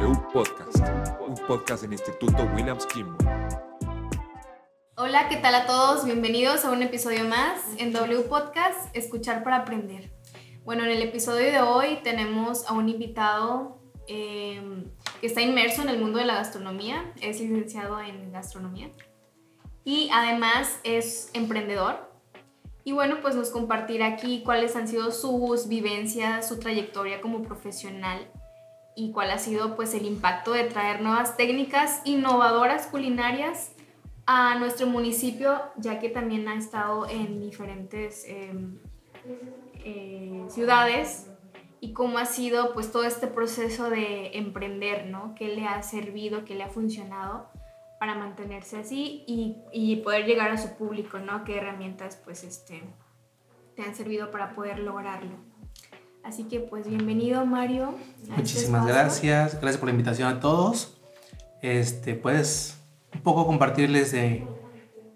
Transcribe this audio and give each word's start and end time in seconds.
W 0.00 0.16
Podcast, 0.32 0.78
un 1.18 1.34
podcast 1.48 1.82
del 1.82 1.92
Instituto 1.92 2.44
Williams 2.54 2.86
Kimball. 2.86 3.16
Hola, 4.96 5.28
¿qué 5.28 5.36
tal 5.38 5.56
a 5.56 5.66
todos? 5.66 6.04
Bienvenidos 6.04 6.64
a 6.64 6.70
un 6.70 6.84
episodio 6.84 7.24
más 7.24 7.60
en 7.78 7.92
W 7.92 8.20
Podcast, 8.28 8.94
Escuchar 8.94 9.42
para 9.42 9.56
Aprender. 9.56 10.12
Bueno, 10.64 10.84
en 10.84 10.90
el 10.90 11.02
episodio 11.02 11.50
de 11.50 11.60
hoy 11.60 11.98
tenemos 12.04 12.64
a 12.68 12.74
un 12.74 12.88
invitado 12.88 13.80
eh, 14.06 14.84
que 15.20 15.26
está 15.26 15.40
inmerso 15.40 15.82
en 15.82 15.88
el 15.88 15.98
mundo 15.98 16.20
de 16.20 16.26
la 16.26 16.36
gastronomía, 16.36 17.12
es 17.20 17.40
licenciado 17.40 18.00
en 18.00 18.30
gastronomía 18.30 18.92
y 19.82 20.10
además 20.12 20.78
es 20.84 21.28
emprendedor. 21.32 22.08
Y 22.84 22.92
bueno, 22.92 23.16
pues 23.20 23.34
nos 23.34 23.50
compartirá 23.50 24.06
aquí 24.06 24.42
cuáles 24.44 24.76
han 24.76 24.86
sido 24.86 25.10
sus 25.10 25.66
vivencias, 25.66 26.48
su 26.48 26.60
trayectoria 26.60 27.20
como 27.20 27.42
profesional 27.42 28.30
y 28.98 29.12
cuál 29.12 29.30
ha 29.30 29.38
sido 29.38 29.76
pues 29.76 29.94
el 29.94 30.04
impacto 30.04 30.52
de 30.52 30.64
traer 30.64 31.02
nuevas 31.02 31.36
técnicas 31.36 32.02
innovadoras 32.04 32.88
culinarias 32.88 33.70
a 34.26 34.56
nuestro 34.58 34.88
municipio, 34.88 35.62
ya 35.76 36.00
que 36.00 36.08
también 36.08 36.48
ha 36.48 36.56
estado 36.56 37.08
en 37.08 37.40
diferentes 37.40 38.24
em, 38.26 38.80
eh, 39.84 40.44
ciudades 40.48 41.30
y 41.80 41.92
cómo 41.92 42.18
ha 42.18 42.26
sido 42.26 42.74
pues 42.74 42.90
todo 42.90 43.04
este 43.04 43.28
proceso 43.28 43.88
de 43.88 44.36
emprender, 44.36 45.06
¿no? 45.06 45.36
¿Qué 45.36 45.46
le 45.46 45.64
ha 45.68 45.80
servido, 45.84 46.44
qué 46.44 46.56
le 46.56 46.64
ha 46.64 46.68
funcionado 46.68 47.48
para 48.00 48.16
mantenerse 48.16 48.78
así 48.78 49.22
y, 49.28 49.58
y, 49.72 49.96
poder 50.02 50.26
llegar 50.26 50.50
a 50.50 50.58
su 50.58 50.76
público, 50.76 51.20
¿no? 51.20 51.44
¿Qué 51.44 51.56
herramientas 51.56 52.20
pues 52.24 52.42
este, 52.42 52.82
te 53.76 53.82
han 53.82 53.94
servido 53.94 54.32
para 54.32 54.54
poder 54.56 54.80
lograrlo? 54.80 55.47
Así 56.24 56.44
que 56.44 56.60
pues 56.60 56.88
bienvenido 56.88 57.44
Mario. 57.46 57.94
Este 58.20 58.32
Muchísimas 58.32 58.86
gracias, 58.86 59.52
gracias 59.60 59.76
por 59.78 59.86
la 59.86 59.92
invitación 59.92 60.28
a 60.28 60.40
todos. 60.40 60.98
Este, 61.62 62.14
pues 62.14 62.78
un 63.14 63.22
poco 63.22 63.46
compartirles 63.46 64.12
de 64.12 64.46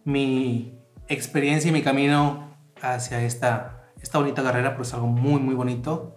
mi 0.05 0.79
experiencia 1.09 1.69
y 1.69 1.73
mi 1.73 1.83
camino 1.83 2.57
hacia 2.81 3.23
esta, 3.23 3.93
esta 4.01 4.19
bonita 4.19 4.43
carrera, 4.43 4.77
pues 4.77 4.95
algo 4.95 5.07
muy 5.07 5.41
muy 5.41 5.55
bonito. 5.55 6.17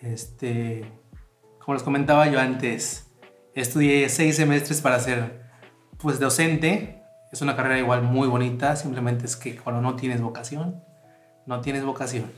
Este, 0.00 0.90
como 1.58 1.74
les 1.74 1.82
comentaba 1.82 2.28
yo 2.28 2.38
antes, 2.40 3.10
estudié 3.54 4.08
seis 4.08 4.36
semestres 4.36 4.80
para 4.80 4.98
ser 5.00 5.42
pues 5.98 6.20
docente 6.20 6.98
es 7.32 7.42
una 7.42 7.56
carrera 7.56 7.78
igual 7.78 8.02
muy 8.02 8.26
bonita, 8.28 8.76
simplemente 8.76 9.26
es 9.26 9.36
que 9.36 9.56
cuando 9.56 9.82
no 9.82 9.96
tienes 9.96 10.20
vocación, 10.20 10.82
no 11.46 11.60
tienes 11.60 11.84
vocación. 11.84 12.30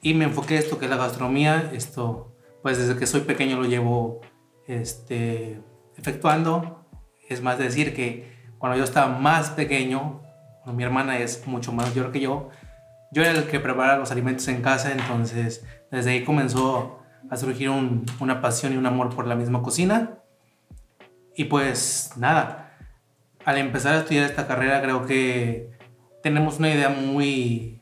Y 0.00 0.14
me 0.14 0.24
enfoqué 0.24 0.56
esto 0.56 0.78
que 0.78 0.84
es 0.84 0.90
la 0.90 0.96
gastronomía, 0.96 1.70
esto 1.72 2.34
pues 2.62 2.78
desde 2.78 2.98
que 2.98 3.06
soy 3.06 3.22
pequeño 3.22 3.56
lo 3.56 3.64
llevo 3.64 4.20
este, 4.66 5.60
efectuando. 5.96 6.84
Es 7.28 7.42
más 7.42 7.58
decir 7.58 7.94
que 7.94 8.32
cuando 8.58 8.78
yo 8.78 8.84
estaba 8.84 9.18
más 9.18 9.50
pequeño, 9.50 10.22
mi 10.66 10.82
hermana 10.82 11.18
es 11.18 11.46
mucho 11.46 11.72
más 11.72 11.88
mayor 11.88 12.12
que 12.12 12.20
yo, 12.20 12.50
yo 13.10 13.22
era 13.22 13.32
el 13.32 13.44
que 13.44 13.60
preparaba 13.60 13.98
los 13.98 14.10
alimentos 14.10 14.46
en 14.48 14.60
casa, 14.60 14.92
entonces 14.92 15.64
desde 15.90 16.10
ahí 16.10 16.24
comenzó 16.24 17.00
a 17.30 17.36
surgir 17.36 17.70
una 17.70 18.40
pasión 18.40 18.74
y 18.74 18.76
un 18.76 18.86
amor 18.86 19.14
por 19.14 19.26
la 19.26 19.34
misma 19.34 19.62
cocina. 19.62 20.18
Y 21.34 21.44
pues 21.44 22.12
nada, 22.16 22.76
al 23.44 23.58
empezar 23.58 23.94
a 23.94 23.98
estudiar 24.00 24.24
esta 24.24 24.46
carrera 24.46 24.82
creo 24.82 25.06
que 25.06 25.70
tenemos 26.22 26.58
una 26.58 26.70
idea 26.70 26.88
muy, 26.88 27.77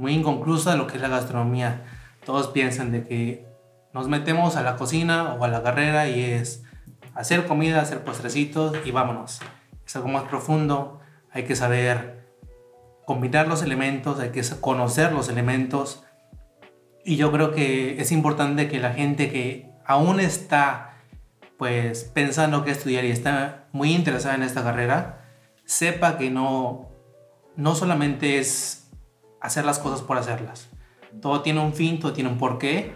muy 0.00 0.14
inconclusa 0.14 0.76
lo 0.76 0.86
que 0.86 0.96
es 0.96 1.02
la 1.02 1.08
gastronomía. 1.08 1.84
Todos 2.24 2.48
piensan 2.48 2.90
de 2.90 3.04
que 3.04 3.46
nos 3.92 4.08
metemos 4.08 4.56
a 4.56 4.62
la 4.62 4.76
cocina 4.76 5.34
o 5.34 5.44
a 5.44 5.48
la 5.48 5.62
carrera 5.62 6.08
y 6.08 6.22
es 6.22 6.64
hacer 7.14 7.46
comida, 7.46 7.82
hacer 7.82 8.02
postrecitos 8.02 8.74
y 8.84 8.92
vámonos. 8.92 9.40
Es 9.84 9.96
algo 9.96 10.08
más 10.08 10.24
profundo, 10.24 11.00
hay 11.30 11.44
que 11.44 11.54
saber 11.54 12.28
combinar 13.04 13.46
los 13.46 13.62
elementos, 13.62 14.20
hay 14.20 14.30
que 14.30 14.42
conocer 14.60 15.12
los 15.12 15.28
elementos. 15.28 16.02
Y 17.04 17.16
yo 17.16 17.30
creo 17.30 17.52
que 17.52 18.00
es 18.00 18.10
importante 18.10 18.68
que 18.68 18.80
la 18.80 18.94
gente 18.94 19.30
que 19.30 19.70
aún 19.84 20.18
está 20.18 20.86
pues 21.58 22.04
pensando 22.04 22.64
que 22.64 22.70
estudiar 22.70 23.04
y 23.04 23.10
está 23.10 23.66
muy 23.72 23.92
interesada 23.92 24.34
en 24.34 24.44
esta 24.44 24.62
carrera, 24.62 25.26
sepa 25.66 26.16
que 26.16 26.30
no, 26.30 26.88
no 27.54 27.74
solamente 27.74 28.38
es 28.38 28.89
hacer 29.40 29.64
las 29.64 29.78
cosas 29.78 30.02
por 30.02 30.18
hacerlas. 30.18 30.70
Todo 31.20 31.42
tiene 31.42 31.60
un 31.60 31.72
fin, 31.72 31.98
todo 31.98 32.12
tiene 32.12 32.30
un 32.30 32.38
porqué. 32.38 32.94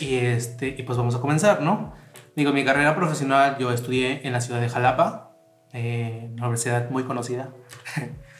Y, 0.00 0.16
este, 0.16 0.68
y 0.68 0.82
pues 0.84 0.96
vamos 0.96 1.14
a 1.14 1.20
comenzar, 1.20 1.60
¿no? 1.60 1.92
Digo, 2.34 2.52
mi 2.52 2.64
carrera 2.64 2.94
profesional 2.94 3.58
yo 3.58 3.72
estudié 3.72 4.26
en 4.26 4.32
la 4.32 4.40
ciudad 4.40 4.60
de 4.60 4.68
Jalapa, 4.68 5.36
eh, 5.72 6.28
una 6.32 6.44
universidad 6.44 6.90
muy 6.90 7.04
conocida. 7.04 7.50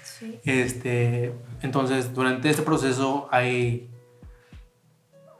Sí. 0.03 0.41
Este, 0.45 1.35
entonces, 1.63 2.15
durante 2.15 2.49
este 2.49 2.63
proceso 2.63 3.29
hay, 3.33 3.91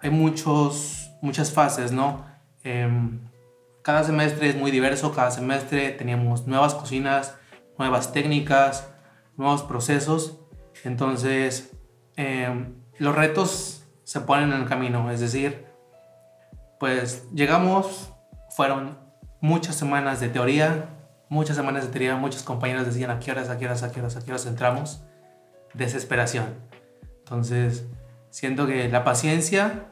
hay 0.01 0.11
muchos, 0.11 1.13
muchas 1.23 1.53
fases, 1.53 1.93
¿no? 1.93 2.27
Eh, 2.65 2.89
cada 3.83 4.05
semestre 4.05 4.49
es 4.49 4.57
muy 4.57 4.71
diverso, 4.71 5.13
cada 5.13 5.31
semestre 5.31 5.91
teníamos 5.91 6.47
nuevas 6.47 6.75
cocinas, 6.75 7.37
nuevas 7.79 8.13
técnicas, 8.13 8.89
nuevos 9.37 9.63
procesos. 9.63 10.39
Entonces, 10.85 11.72
em, 12.17 12.75
los 12.99 13.15
retos 13.15 13.85
se 14.05 14.21
ponen 14.21 14.53
en 14.53 14.63
el 14.63 14.69
camino, 14.69 15.11
es 15.11 15.21
decir, 15.21 15.67
pues 16.79 17.29
llegamos, 17.33 18.13
fueron 18.51 18.99
muchas 19.41 19.77
semanas 19.77 20.21
de 20.21 20.29
teoría, 20.29 20.91
muchas 21.29 21.57
semanas 21.57 21.85
de 21.85 21.91
teoría, 21.91 22.17
muchos 22.17 22.43
compañeros 22.43 22.85
decían 22.87 23.11
a 23.11 23.19
qué 23.19 23.31
horas, 23.31 23.49
a 23.49 23.59
qué 23.59 23.67
horas, 23.67 23.83
a 23.83 23.91
qué 23.91 24.01
horas, 24.01 24.47
entramos, 24.47 25.03
desesperación. 25.75 26.47
Entonces, 27.21 27.87
siento 28.31 28.67
que 28.67 28.89
la 28.89 29.05
paciencia 29.05 29.87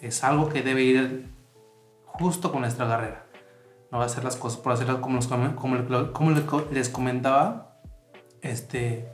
es 0.00 0.24
algo 0.24 0.48
que 0.48 0.62
debe 0.62 0.82
ir 0.82 1.30
justo 2.06 2.50
con 2.50 2.62
nuestra 2.62 2.88
carrera. 2.88 3.26
No 3.90 3.98
va 3.98 4.04
a 4.04 4.06
hacer 4.06 4.24
las 4.24 4.36
cosas 4.36 4.58
por 4.58 4.72
hacerlas 4.72 4.96
como 4.96 5.20
les 6.72 6.88
comentaba. 6.88 7.78
Este, 8.42 9.08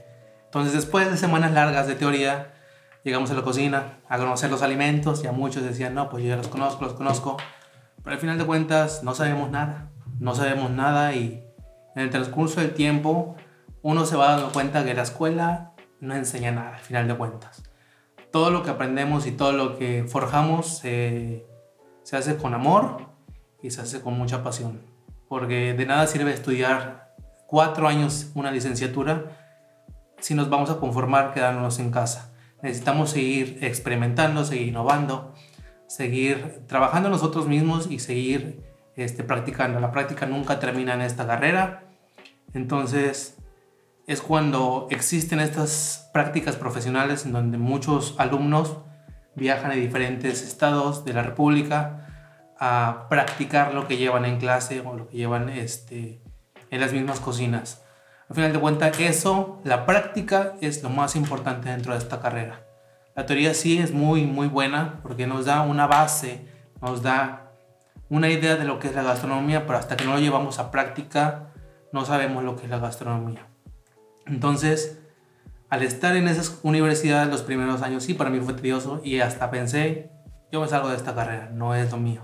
entonces, 0.51 0.73
después 0.73 1.09
de 1.09 1.17
semanas 1.17 1.53
largas 1.53 1.87
de 1.87 1.95
teoría, 1.95 2.53
llegamos 3.05 3.31
a 3.31 3.35
la 3.35 3.43
cocina 3.43 4.01
a 4.09 4.19
conocer 4.19 4.51
los 4.51 4.63
alimentos. 4.63 5.23
Ya 5.23 5.31
muchos 5.31 5.63
decían, 5.63 5.95
no, 5.95 6.11
pues 6.11 6.25
yo 6.25 6.31
ya 6.31 6.37
los 6.37 6.49
conozco, 6.49 6.85
los 6.85 6.95
conozco. 6.95 7.37
Pero 8.03 8.15
al 8.15 8.21
final 8.21 8.37
de 8.37 8.45
cuentas, 8.45 9.05
no 9.05 9.15
sabemos 9.15 9.49
nada. 9.53 9.93
No 10.19 10.35
sabemos 10.35 10.73
nada 10.73 11.15
y 11.15 11.45
en 11.95 12.03
el 12.03 12.11
transcurso 12.11 12.61
del 12.61 12.75
tiempo, 12.75 13.37
uno 13.83 14.05
se 14.05 14.17
va 14.17 14.33
dando 14.33 14.51
cuenta 14.51 14.85
que 14.85 14.93
la 14.93 15.03
escuela 15.03 15.71
no 16.01 16.17
enseña 16.17 16.51
nada, 16.51 16.75
al 16.75 16.81
final 16.81 17.07
de 17.07 17.15
cuentas. 17.15 17.63
Todo 18.33 18.51
lo 18.51 18.65
que 18.65 18.71
aprendemos 18.71 19.29
y 19.29 19.31
todo 19.31 19.53
lo 19.53 19.79
que 19.79 20.03
forjamos 20.03 20.81
eh, 20.83 21.47
se 22.03 22.17
hace 22.17 22.37
con 22.39 22.55
amor 22.55 23.07
y 23.63 23.71
se 23.71 23.83
hace 23.83 24.01
con 24.01 24.19
mucha 24.19 24.43
pasión. 24.43 24.81
Porque 25.29 25.75
de 25.75 25.87
nada 25.87 26.09
sirve 26.09 26.33
estudiar 26.33 27.15
cuatro 27.47 27.87
años 27.87 28.33
una 28.35 28.51
licenciatura 28.51 29.37
si 30.21 30.35
nos 30.35 30.49
vamos 30.49 30.71
a 30.71 30.79
conformar 30.79 31.35
quedándonos 31.35 31.79
en 31.79 31.91
casa. 31.91 32.33
Necesitamos 32.63 33.11
seguir 33.11 33.59
experimentando, 33.63 34.45
seguir 34.45 34.69
innovando, 34.69 35.35
seguir 35.87 36.63
trabajando 36.67 37.09
nosotros 37.09 37.49
mismos 37.49 37.91
y 37.91 37.99
seguir 37.99 38.63
este, 38.97 39.25
practicando. 39.25 39.81
La 39.81 39.93
práctica 39.93 40.27
nunca 40.27 40.61
termina 40.61 40.95
en 40.95 41.01
esta 41.01 41.27
carrera. 41.27 41.85
Entonces 42.53 43.37
es 44.07 44.21
cuando 44.21 44.89
existen 44.91 45.41
estas 45.41 46.11
prácticas 46.13 46.57
profesionales 46.57 47.25
en 47.25 47.33
donde 47.33 47.59
muchos 47.59 48.15
alumnos 48.19 48.79
viajan 49.37 49.71
a 49.71 49.75
diferentes 49.75 50.43
estados 50.43 51.05
de 51.05 51.15
la 51.15 51.23
República 51.23 52.09
a 52.59 53.07
practicar 53.09 53.73
lo 53.73 53.89
que 53.89 53.97
llevan 53.97 54.25
en 54.25 54.39
clase 54.39 54.81
o 54.81 54.95
lo 54.97 55.09
que 55.09 55.17
llevan 55.17 55.49
este, 55.49 56.21
en 56.71 56.81
las 56.81 56.93
mismas 56.93 57.21
cocinas. 57.21 57.80
Al 58.31 58.37
final 58.37 58.53
de 58.53 58.61
cuentas, 58.61 59.01
eso, 59.01 59.61
la 59.65 59.85
práctica 59.87 60.55
es 60.61 60.85
lo 60.85 60.89
más 60.89 61.17
importante 61.17 61.69
dentro 61.69 61.95
de 61.95 61.99
esta 61.99 62.21
carrera. 62.21 62.65
La 63.17 63.27
teoría 63.27 63.55
sí 63.55 63.79
es 63.79 63.93
muy, 63.93 64.25
muy 64.25 64.47
buena 64.47 65.01
porque 65.03 65.27
nos 65.27 65.47
da 65.47 65.63
una 65.63 65.89
base, 65.89 66.47
nos 66.81 67.03
da 67.03 67.51
una 68.09 68.31
idea 68.31 68.55
de 68.55 68.65
lo 68.65 68.79
que 68.79 68.87
es 68.87 68.95
la 68.95 69.03
gastronomía, 69.03 69.67
pero 69.67 69.81
hasta 69.81 69.97
que 69.97 70.05
no 70.05 70.13
lo 70.13 70.21
llevamos 70.21 70.61
a 70.61 70.71
práctica 70.71 71.49
no 71.93 72.05
sabemos 72.05 72.45
lo 72.45 72.55
que 72.55 72.65
es 72.65 72.71
la 72.71 72.79
gastronomía. 72.79 73.49
Entonces, 74.27 75.01
al 75.69 75.83
estar 75.83 76.15
en 76.15 76.29
esas 76.29 76.61
universidades 76.63 77.29
los 77.29 77.43
primeros 77.43 77.83
años, 77.83 78.05
sí, 78.05 78.15
para 78.15 78.31
mí 78.31 78.39
fue 78.39 78.55
tedioso 78.55 79.01
y 79.03 79.19
hasta 79.19 79.51
pensé, 79.51 80.13
yo 80.53 80.61
me 80.61 80.69
salgo 80.69 80.89
de 80.89 80.97
esta 80.97 81.17
carrera, 81.17 81.51
no 81.53 81.75
es 81.75 81.91
lo 81.91 81.97
mío. 81.97 82.23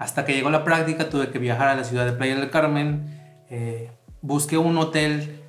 Hasta 0.00 0.24
que 0.24 0.34
llegó 0.34 0.50
la 0.50 0.64
práctica, 0.64 1.08
tuve 1.08 1.30
que 1.30 1.38
viajar 1.38 1.68
a 1.68 1.76
la 1.76 1.84
ciudad 1.84 2.04
de 2.06 2.12
Playa 2.12 2.34
del 2.34 2.50
Carmen, 2.50 3.44
eh, 3.50 3.92
busqué 4.22 4.56
un 4.56 4.78
hotel 4.78 5.40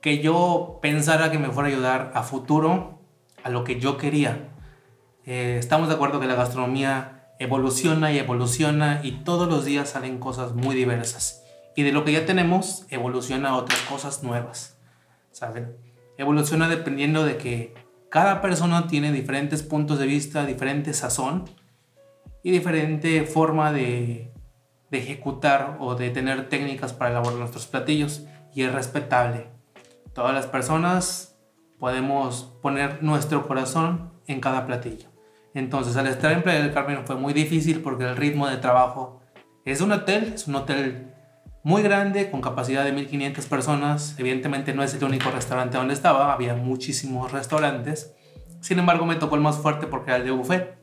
que 0.00 0.20
yo 0.20 0.78
pensara 0.82 1.30
que 1.30 1.38
me 1.38 1.50
fuera 1.50 1.68
a 1.68 1.72
ayudar 1.72 2.12
a 2.14 2.22
futuro 2.22 3.00
a 3.42 3.50
lo 3.50 3.64
que 3.64 3.80
yo 3.80 3.96
quería. 3.96 4.50
Eh, 5.24 5.56
estamos 5.58 5.88
de 5.88 5.94
acuerdo 5.94 6.20
que 6.20 6.26
la 6.26 6.34
gastronomía 6.34 7.34
evoluciona 7.38 8.12
y 8.12 8.18
evoluciona 8.18 9.00
y 9.02 9.22
todos 9.24 9.48
los 9.48 9.64
días 9.64 9.90
salen 9.90 10.18
cosas 10.18 10.54
muy 10.54 10.74
diversas. 10.74 11.42
Y 11.74 11.82
de 11.82 11.92
lo 11.92 12.04
que 12.04 12.12
ya 12.12 12.26
tenemos, 12.26 12.86
evoluciona 12.90 13.56
otras 13.56 13.80
cosas 13.82 14.22
nuevas, 14.22 14.76
¿saben? 15.30 15.76
Evoluciona 16.18 16.68
dependiendo 16.68 17.24
de 17.24 17.38
que 17.38 17.74
cada 18.10 18.42
persona 18.42 18.88
tiene 18.88 19.10
diferentes 19.10 19.62
puntos 19.62 19.98
de 19.98 20.06
vista, 20.06 20.44
diferente 20.44 20.92
sazón 20.92 21.44
y 22.42 22.50
diferente 22.50 23.24
forma 23.24 23.72
de, 23.72 24.31
de 24.92 24.98
ejecutar 24.98 25.78
o 25.80 25.94
de 25.94 26.10
tener 26.10 26.50
técnicas 26.50 26.92
para 26.92 27.10
elaborar 27.10 27.38
nuestros 27.38 27.66
platillos 27.66 28.26
y 28.54 28.62
es 28.62 28.72
respetable. 28.72 29.46
Todas 30.12 30.34
las 30.34 30.46
personas 30.46 31.38
podemos 31.78 32.52
poner 32.60 33.02
nuestro 33.02 33.48
corazón 33.48 34.12
en 34.26 34.40
cada 34.40 34.66
platillo. 34.66 35.08
Entonces, 35.54 35.96
al 35.96 36.06
estar 36.08 36.30
en 36.32 36.42
Playa 36.42 36.62
del 36.62 36.74
Carmen 36.74 37.06
fue 37.06 37.16
muy 37.16 37.32
difícil 37.32 37.80
porque 37.80 38.04
el 38.04 38.16
ritmo 38.16 38.46
de 38.46 38.58
trabajo 38.58 39.22
es 39.64 39.80
un 39.80 39.92
hotel, 39.92 40.32
es 40.34 40.46
un 40.46 40.56
hotel 40.56 41.10
muy 41.62 41.80
grande 41.82 42.30
con 42.30 42.42
capacidad 42.42 42.84
de 42.84 42.92
1500 42.92 43.46
personas. 43.46 44.14
Evidentemente 44.18 44.74
no 44.74 44.82
es 44.82 44.92
el 44.92 45.04
único 45.04 45.30
restaurante 45.30 45.78
donde 45.78 45.94
estaba, 45.94 46.34
había 46.34 46.54
muchísimos 46.54 47.32
restaurantes. 47.32 48.14
Sin 48.60 48.78
embargo, 48.78 49.06
me 49.06 49.14
tocó 49.14 49.36
el 49.36 49.40
más 49.40 49.56
fuerte 49.56 49.86
porque 49.86 50.10
era 50.10 50.18
el 50.18 50.24
de 50.24 50.32
buffet. 50.32 50.76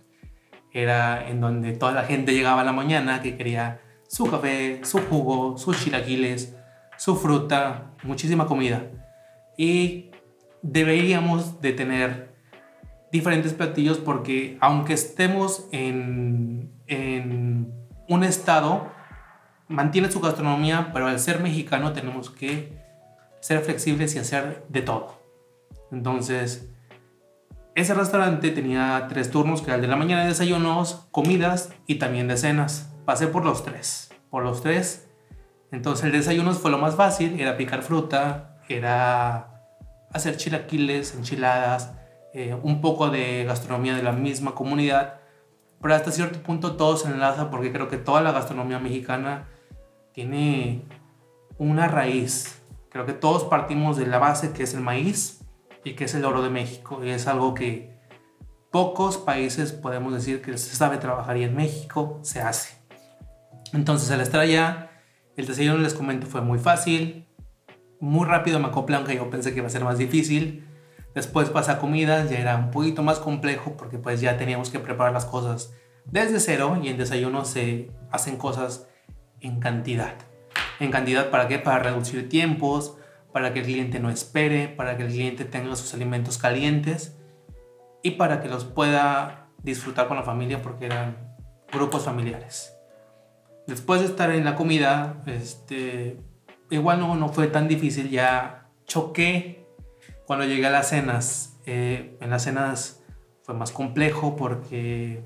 Era 0.72 1.30
en 1.30 1.42
donde 1.42 1.74
toda 1.74 1.92
la 1.92 2.06
gente 2.06 2.34
llegaba 2.34 2.62
a 2.62 2.64
la 2.64 2.74
mañana 2.74 3.22
que 3.22 3.38
quería 3.38 3.82
su 4.10 4.26
café, 4.26 4.82
su 4.84 4.98
jugo, 5.04 5.58
sus 5.58 5.84
chilaquiles, 5.84 6.56
su 6.98 7.16
fruta, 7.16 7.92
muchísima 8.04 8.48
comida. 8.48 8.88
Y 9.56 10.10
deberíamos 10.64 11.62
de 11.62 11.74
tener 11.74 12.34
diferentes 13.12 13.54
platillos 13.54 14.00
porque 14.00 14.58
aunque 14.62 14.94
estemos 14.94 15.68
en, 15.72 16.72
en 16.88 17.72
un 18.08 18.24
estado, 18.24 18.92
mantiene 19.68 20.12
su 20.12 20.20
gastronomía, 20.20 20.90
pero 20.92 21.06
al 21.06 21.20
ser 21.20 21.40
mexicano 21.40 21.94
tenemos 21.94 22.32
que 22.32 22.74
ser 23.42 23.62
flexibles 23.62 24.16
y 24.16 24.20
hacer 24.20 24.66
de 24.70 24.82
todo. 24.82 25.22
Entonces, 25.92 26.68
ese 27.76 27.94
restaurante 27.94 28.50
tenía 28.50 29.06
tres 29.08 29.30
turnos, 29.30 29.62
que 29.62 29.68
era 29.68 29.76
el 29.76 29.82
de 29.82 29.88
la 29.88 29.96
mañana 29.96 30.24
de 30.24 30.30
desayunos, 30.30 31.08
comidas 31.12 31.72
y 31.86 31.96
también 31.96 32.28
de 32.28 32.38
cenas. 32.38 32.89
Pasé 33.10 33.26
por 33.26 33.44
los 33.44 33.64
tres, 33.64 34.12
por 34.30 34.44
los 34.44 34.62
tres. 34.62 35.10
Entonces 35.72 36.06
el 36.06 36.12
desayuno 36.12 36.54
fue 36.54 36.70
lo 36.70 36.78
más 36.78 36.94
fácil, 36.94 37.40
era 37.40 37.58
picar 37.58 37.82
fruta, 37.82 38.62
era 38.70 39.66
hacer 40.14 40.38
chilaquiles, 40.38 41.16
enchiladas, 41.16 41.92
eh, 42.36 42.56
un 42.62 42.82
poco 42.82 43.10
de 43.10 43.46
gastronomía 43.46 43.96
de 43.96 44.04
la 44.04 44.12
misma 44.12 44.54
comunidad, 44.54 45.22
pero 45.82 45.96
hasta 45.96 46.12
cierto 46.12 46.44
punto 46.44 46.76
todo 46.76 46.98
se 46.98 47.08
enlaza 47.08 47.50
porque 47.50 47.72
creo 47.72 47.88
que 47.88 47.98
toda 47.98 48.22
la 48.22 48.32
gastronomía 48.32 48.78
mexicana 48.78 49.48
tiene 50.14 50.84
una 51.58 51.88
raíz. 51.88 52.62
Creo 52.92 53.08
que 53.08 53.14
todos 53.14 53.44
partimos 53.44 53.98
de 53.98 54.06
la 54.06 54.20
base 54.20 54.54
que 54.54 54.62
es 54.62 54.76
el 54.76 54.82
maíz 54.82 55.42
y 55.84 55.94
que 55.94 56.04
es 56.04 56.14
el 56.14 56.26
oro 56.26 56.44
de 56.44 56.52
México 56.52 57.04
y 57.04 57.10
es 57.10 57.26
algo 57.26 57.56
que 57.56 57.92
pocos 58.70 59.18
países 59.18 59.72
podemos 59.72 60.14
decir 60.14 60.44
que 60.44 60.56
se 60.60 60.76
sabe 60.76 61.00
trabajar 61.00 61.38
y 61.38 61.44
en 61.44 61.56
México 61.56 62.20
se 62.22 62.42
hace. 62.42 62.79
Entonces 63.74 64.10
al 64.12 64.22
estar 64.22 64.42
allá, 64.42 64.90
el 65.36 65.48
desayuno 65.48 65.78
les 65.78 65.94
comento 65.94 66.28
fue 66.28 66.42
muy 66.42 66.60
fácil, 66.60 67.28
muy 68.00 68.26
rápido 68.26 68.60
me 68.60 68.68
acoplé 68.68 68.96
aunque 68.96 69.16
yo 69.16 69.30
pensé 69.30 69.52
que 69.52 69.58
iba 69.58 69.68
a 69.68 69.72
ser 69.72 69.84
más 69.84 69.98
difícil. 69.98 70.66
Después 71.16 71.50
pasa 71.50 71.80
comidas, 71.80 72.30
ya 72.30 72.40
era 72.40 72.56
un 72.56 72.72
poquito 72.72 73.04
más 73.04 73.20
complejo 73.20 73.76
porque 73.78 73.98
pues 73.98 74.22
ya 74.22 74.38
teníamos 74.38 74.70
que 74.70 74.80
preparar 74.80 75.14
las 75.14 75.26
cosas 75.26 75.74
desde 76.06 76.40
cero 76.40 76.80
y 76.82 76.90
en 76.90 76.98
desayuno 76.98 77.46
se 77.46 77.92
hacen 78.12 78.38
cosas 78.38 78.88
en 79.42 79.60
cantidad. 79.60 80.14
¿En 80.80 80.92
cantidad 80.92 81.30
para 81.30 81.48
qué? 81.48 81.60
Para 81.60 81.80
reducir 81.80 82.30
tiempos, 82.30 82.98
para 83.34 83.54
que 83.54 83.60
el 83.60 83.66
cliente 83.66 84.00
no 84.00 84.10
espere, 84.10 84.68
para 84.68 84.98
que 84.98 85.04
el 85.04 85.10
cliente 85.10 85.46
tenga 85.46 85.76
sus 85.76 85.94
alimentos 85.94 86.38
calientes 86.38 87.18
y 88.02 88.12
para 88.12 88.42
que 88.42 88.50
los 88.50 88.66
pueda 88.66 89.48
disfrutar 89.62 90.08
con 90.08 90.18
la 90.18 90.24
familia 90.24 90.62
porque 90.62 90.86
eran 90.86 91.36
grupos 91.72 92.06
familiares. 92.06 92.79
Después 93.70 94.02
de 94.02 94.08
estar 94.08 94.32
en 94.32 94.46
la 94.46 94.56
comida, 94.56 95.22
este, 95.28 96.18
igual 96.72 97.00
no, 97.00 97.16
no 97.16 97.30
fue 97.30 97.46
tan 97.46 97.68
difícil, 97.68 98.10
ya 98.10 98.68
choqué 98.88 99.68
cuando 100.26 100.46
llegué 100.46 100.66
a 100.66 100.72
las 100.72 100.90
cenas, 100.90 101.60
eh, 101.68 102.18
en 102.20 102.32
las 102.32 102.46
cenas 102.46 103.04
fue 103.44 103.54
más 103.54 103.72
complejo 103.72 104.36
porque 104.36 105.24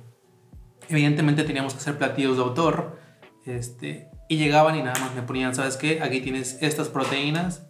evidentemente 0.89 1.45
teníamos 1.45 1.73
que 1.73 1.79
hacer 1.79 1.97
platillos 1.97 2.35
de 2.35 2.43
autor. 2.43 2.99
Este, 3.45 4.09
y 4.27 4.35
llegaban 4.35 4.75
y 4.75 4.83
nada 4.83 4.99
más 4.99 5.15
me 5.15 5.21
ponían, 5.21 5.55
¿sabes 5.55 5.77
qué? 5.77 6.01
Aquí 6.01 6.19
tienes 6.19 6.57
estas 6.61 6.89
proteínas, 6.89 7.65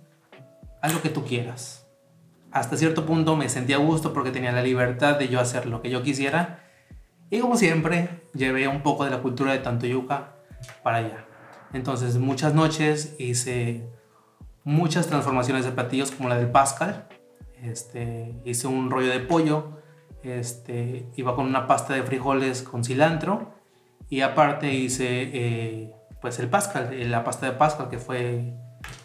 haz 0.81 0.91
lo 0.91 1.03
que 1.03 1.09
tú 1.09 1.23
quieras. 1.23 1.87
Hasta 2.51 2.77
cierto 2.77 3.05
punto 3.05 3.35
me 3.35 3.47
sentía 3.47 3.75
a 3.75 3.79
gusto 3.79 4.11
porque 4.11 4.31
tenía 4.31 4.51
la 4.51 4.63
libertad 4.63 5.19
de 5.19 5.27
yo 5.27 5.39
hacer 5.39 5.67
lo 5.67 5.83
que 5.83 5.91
yo 5.91 6.01
quisiera. 6.01 6.63
Y 7.29 7.39
como 7.41 7.57
siempre, 7.57 8.23
llevé 8.33 8.67
un 8.67 8.81
poco 8.81 9.05
de 9.05 9.11
la 9.11 9.21
cultura 9.21 9.51
de 9.51 9.59
Tantoyuca 9.59 10.32
para 10.83 10.97
allá. 10.97 11.25
Entonces, 11.73 12.17
muchas 12.17 12.53
noches 12.53 13.15
hice 13.17 13.89
muchas 14.63 15.07
transformaciones 15.07 15.65
de 15.65 15.71
platillos 15.71 16.11
como 16.11 16.29
la 16.29 16.37
del 16.37 16.49
Pascal, 16.49 17.07
este, 17.61 18.35
hice 18.45 18.67
un 18.67 18.91
rollo 18.91 19.09
de 19.09 19.19
pollo, 19.19 19.79
este, 20.23 21.09
iba 21.15 21.35
con 21.35 21.45
una 21.45 21.67
pasta 21.67 21.93
de 21.93 22.03
frijoles 22.03 22.61
con 22.61 22.83
cilantro 22.83 23.53
y 24.09 24.21
aparte 24.21 24.73
hice 24.73 25.29
eh, 25.33 25.95
pues 26.21 26.39
el 26.39 26.49
pascal, 26.49 26.93
eh, 26.93 27.05
la 27.05 27.23
pasta 27.23 27.45
de 27.45 27.53
pascal 27.53 27.89
que 27.89 27.97
fue, 27.97 28.53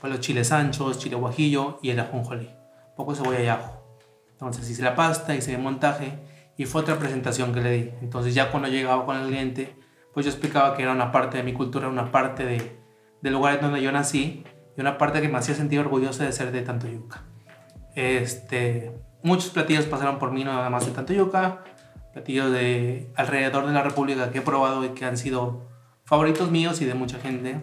fue 0.00 0.10
los 0.10 0.20
chiles 0.20 0.52
anchos, 0.52 0.99
chile 0.99 1.16
guajillo 1.16 1.78
y 1.82 1.90
el 1.90 2.00
ajonjolí, 2.00 2.50
poco 2.96 3.14
cebolla 3.14 3.40
y 3.40 3.49
ajo. 3.49 3.82
Entonces 4.32 4.69
hice 4.70 4.82
la 4.82 4.94
pasta, 4.94 5.34
hice 5.34 5.55
el 5.55 5.60
montaje 5.60 6.19
y 6.56 6.66
fue 6.66 6.82
otra 6.82 6.99
presentación 6.99 7.52
que 7.52 7.60
le 7.60 7.70
di. 7.70 7.90
Entonces 8.00 8.34
ya 8.34 8.50
cuando 8.50 8.69
llegaba 8.69 9.05
con 9.05 9.16
el 9.16 9.26
cliente, 9.26 9.76
pues 10.19 10.26
yo 10.26 10.32
explicaba 10.32 10.76
que 10.76 10.82
era 10.82 10.91
una 10.91 11.12
parte 11.12 11.37
de 11.37 11.44
mi 11.44 11.53
cultura, 11.53 11.87
una 11.87 12.11
parte 12.11 12.44
de, 12.44 12.76
del 13.23 13.32
lugar 13.32 13.61
donde 13.61 13.81
yo 13.81 13.93
nací 13.93 14.43
y 14.76 14.81
una 14.81 14.99
parte 14.99 15.20
que 15.20 15.29
me 15.29 15.38
hacía 15.38 15.55
sentir 15.55 15.79
orgulloso 15.79 16.25
de 16.25 16.32
ser 16.32 16.50
de 16.50 16.62
tanto 16.62 16.88
yuca. 16.88 17.23
Este, 17.94 19.00
muchos 19.23 19.50
platillos 19.50 19.85
pasaron 19.85 20.19
por 20.19 20.32
mí, 20.32 20.43
nada 20.43 20.70
más 20.70 20.87
de 20.87 20.91
Tantoyuca, 20.91 21.62
platillos 22.12 22.50
de 22.50 23.12
alrededor 23.15 23.65
de 23.69 23.73
la 23.73 23.85
República 23.85 24.32
que 24.32 24.39
he 24.39 24.43
probado 24.43 24.84
y 24.84 24.89
que 24.89 25.05
han 25.05 25.17
sido 25.17 25.69
favoritos 26.05 26.51
míos 26.51 26.81
y 26.81 26.84
de 26.84 26.94
mucha 26.94 27.20
gente. 27.20 27.60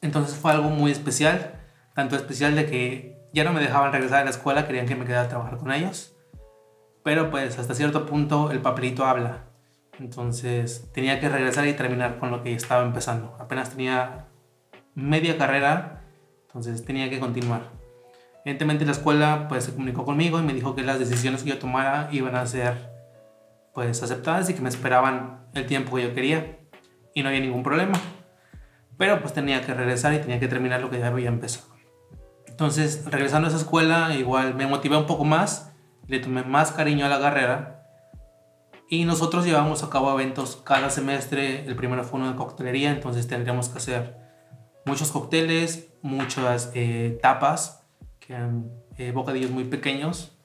Entonces 0.00 0.38
fue 0.38 0.52
algo 0.52 0.70
muy 0.70 0.90
especial, 0.90 1.60
tanto 1.94 2.16
especial 2.16 2.54
de 2.56 2.64
que 2.64 3.28
ya 3.34 3.44
no 3.44 3.52
me 3.52 3.60
dejaban 3.60 3.92
regresar 3.92 4.22
a 4.22 4.24
la 4.24 4.30
escuela, 4.30 4.66
querían 4.66 4.86
que 4.86 4.96
me 4.96 5.04
quedara 5.04 5.26
a 5.26 5.28
trabajar 5.28 5.58
con 5.58 5.70
ellos. 5.70 6.16
Pero 7.04 7.30
pues 7.30 7.58
hasta 7.58 7.74
cierto 7.74 8.06
punto 8.06 8.52
el 8.52 8.62
papelito 8.62 9.04
habla. 9.04 9.47
Entonces 9.98 10.88
tenía 10.92 11.18
que 11.20 11.28
regresar 11.28 11.66
y 11.66 11.72
terminar 11.72 12.18
con 12.18 12.30
lo 12.30 12.42
que 12.42 12.54
estaba 12.54 12.84
empezando. 12.84 13.36
Apenas 13.38 13.70
tenía 13.70 14.26
media 14.94 15.36
carrera, 15.36 16.02
entonces 16.46 16.84
tenía 16.84 17.10
que 17.10 17.18
continuar. 17.18 17.62
Evidentemente 18.44 18.84
la 18.86 18.92
escuela 18.92 19.46
pues 19.48 19.64
se 19.64 19.72
comunicó 19.72 20.04
conmigo 20.04 20.38
y 20.38 20.42
me 20.42 20.54
dijo 20.54 20.74
que 20.74 20.82
las 20.82 20.98
decisiones 20.98 21.42
que 21.42 21.50
yo 21.50 21.58
tomara 21.58 22.08
iban 22.12 22.36
a 22.36 22.46
ser 22.46 22.74
pues 23.74 24.02
aceptadas 24.02 24.48
y 24.50 24.54
que 24.54 24.60
me 24.60 24.68
esperaban 24.68 25.46
el 25.54 25.66
tiempo 25.66 25.96
que 25.96 26.04
yo 26.04 26.14
quería 26.14 26.58
y 27.14 27.22
no 27.22 27.28
había 27.28 27.40
ningún 27.40 27.62
problema. 27.62 27.98
Pero 28.96 29.20
pues 29.20 29.32
tenía 29.32 29.64
que 29.64 29.74
regresar 29.74 30.14
y 30.14 30.18
tenía 30.18 30.40
que 30.40 30.48
terminar 30.48 30.80
lo 30.80 30.90
que 30.90 30.98
ya 30.98 31.08
había 31.08 31.28
empezado. 31.28 31.68
Entonces, 32.46 33.04
regresando 33.06 33.46
a 33.46 33.50
esa 33.50 33.58
escuela, 33.58 34.14
igual 34.16 34.56
me 34.56 34.66
motivé 34.66 34.96
un 34.96 35.06
poco 35.06 35.24
más, 35.24 35.72
le 36.08 36.18
tomé 36.18 36.42
más 36.42 36.72
cariño 36.72 37.06
a 37.06 37.08
la 37.08 37.20
carrera 37.20 37.77
y 38.88 39.04
nosotros 39.04 39.44
llevamos 39.44 39.82
a 39.82 39.90
cabo 39.90 40.12
eventos 40.12 40.56
cada 40.64 40.90
semestre. 40.90 41.66
El 41.66 41.76
primero 41.76 42.04
fue 42.04 42.20
uno 42.20 42.30
de 42.30 42.36
coctelería, 42.36 42.90
entonces 42.90 43.28
tendríamos 43.28 43.68
que 43.68 43.78
hacer 43.78 44.16
muchos 44.86 45.10
cócteles, 45.10 45.88
muchas 46.02 46.72
eh, 46.74 47.18
tapas 47.20 47.86
que 48.18 48.32
eran 48.32 48.70
eh, 48.96 49.12
bocadillos 49.12 49.50
muy 49.50 49.64
pequeños, 49.64 50.38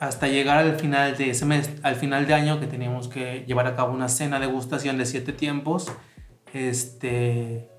hasta 0.00 0.26
llegar 0.28 0.58
al 0.58 0.76
final 0.76 1.16
de 1.16 1.34
semestre, 1.34 1.76
al 1.82 1.94
final 1.96 2.26
de 2.26 2.34
año 2.34 2.60
que 2.60 2.66
teníamos 2.66 3.08
que 3.08 3.44
llevar 3.46 3.66
a 3.66 3.76
cabo 3.76 3.92
una 3.92 4.08
cena 4.08 4.40
de 4.40 4.46
degustación 4.46 4.98
de 4.98 5.06
siete 5.06 5.32
tiempos, 5.32 5.92
este, 6.52 7.70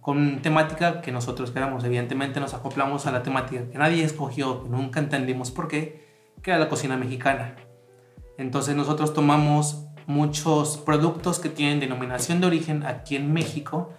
con 0.00 0.40
temática 0.42 1.00
que 1.00 1.10
nosotros 1.12 1.50
queramos. 1.50 1.84
Evidentemente 1.84 2.40
nos 2.40 2.54
acoplamos 2.54 3.06
a 3.06 3.12
la 3.12 3.22
temática 3.22 3.68
que 3.70 3.78
nadie 3.78 4.04
escogió, 4.04 4.62
que 4.62 4.68
nunca 4.68 5.00
entendimos 5.00 5.50
por 5.50 5.68
qué, 5.68 6.32
que 6.42 6.50
era 6.50 6.60
la 6.60 6.68
cocina 6.68 6.96
mexicana. 6.96 7.56
Entonces 8.38 8.74
nosotros 8.76 9.12
tomamos 9.14 9.86
muchos 10.06 10.76
productos 10.78 11.38
que 11.38 11.48
tienen 11.48 11.80
denominación 11.80 12.40
de 12.40 12.46
origen 12.46 12.84
aquí 12.84 13.16
en 13.16 13.32
México 13.32 13.90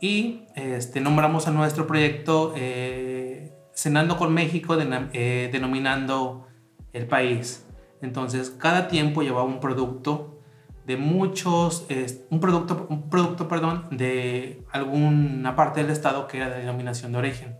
y 0.00 0.44
este, 0.54 1.00
nombramos 1.00 1.46
a 1.48 1.50
nuestro 1.50 1.86
proyecto 1.86 2.52
eh, 2.56 3.52
Cenando 3.74 4.16
con 4.16 4.32
México, 4.32 4.76
eh, 4.80 5.48
denominando 5.52 6.46
el 6.94 7.06
país. 7.06 7.66
Entonces, 8.00 8.50
cada 8.50 8.88
tiempo 8.88 9.22
llevaba 9.22 9.44
un 9.44 9.60
producto 9.60 10.40
de 10.86 10.96
muchos, 10.96 11.84
es- 11.90 12.22
un 12.30 12.40
producto, 12.40 12.86
un 12.88 13.10
producto, 13.10 13.48
perdón, 13.48 13.86
de 13.90 14.64
alguna 14.72 15.56
parte 15.56 15.82
del 15.82 15.90
estado 15.90 16.26
que 16.26 16.38
era 16.38 16.48
de 16.48 16.60
denominación 16.60 17.12
de 17.12 17.18
origen. 17.18 17.56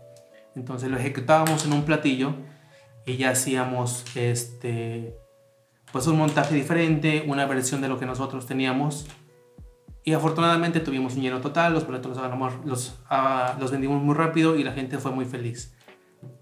Entonces 0.55 0.89
lo 0.89 0.97
ejecutábamos 0.97 1.65
en 1.65 1.73
un 1.73 1.83
platillo 1.83 2.33
y 3.05 3.17
ya 3.17 3.29
hacíamos 3.31 4.03
este, 4.15 5.17
pues 5.97 6.05
un 6.05 6.19
montaje 6.19 6.53
diferente, 6.53 7.25
una 7.27 7.47
versión 7.47 7.81
de 7.81 7.87
lo 7.87 7.97
que 7.97 8.05
nosotros 8.05 8.45
teníamos. 8.45 9.07
Y 10.03 10.13
afortunadamente 10.13 10.79
tuvimos 10.79 11.15
un 11.15 11.23
lleno 11.23 11.41
total, 11.41 11.73
los 11.73 11.87
boletos 11.87 12.15
los, 12.15 12.65
los, 12.65 12.99
ah, 13.09 13.57
los 13.59 13.71
vendimos 13.71 14.03
muy 14.03 14.13
rápido 14.13 14.55
y 14.55 14.63
la 14.63 14.73
gente 14.73 14.99
fue 14.99 15.09
muy 15.09 15.25
feliz. 15.25 15.75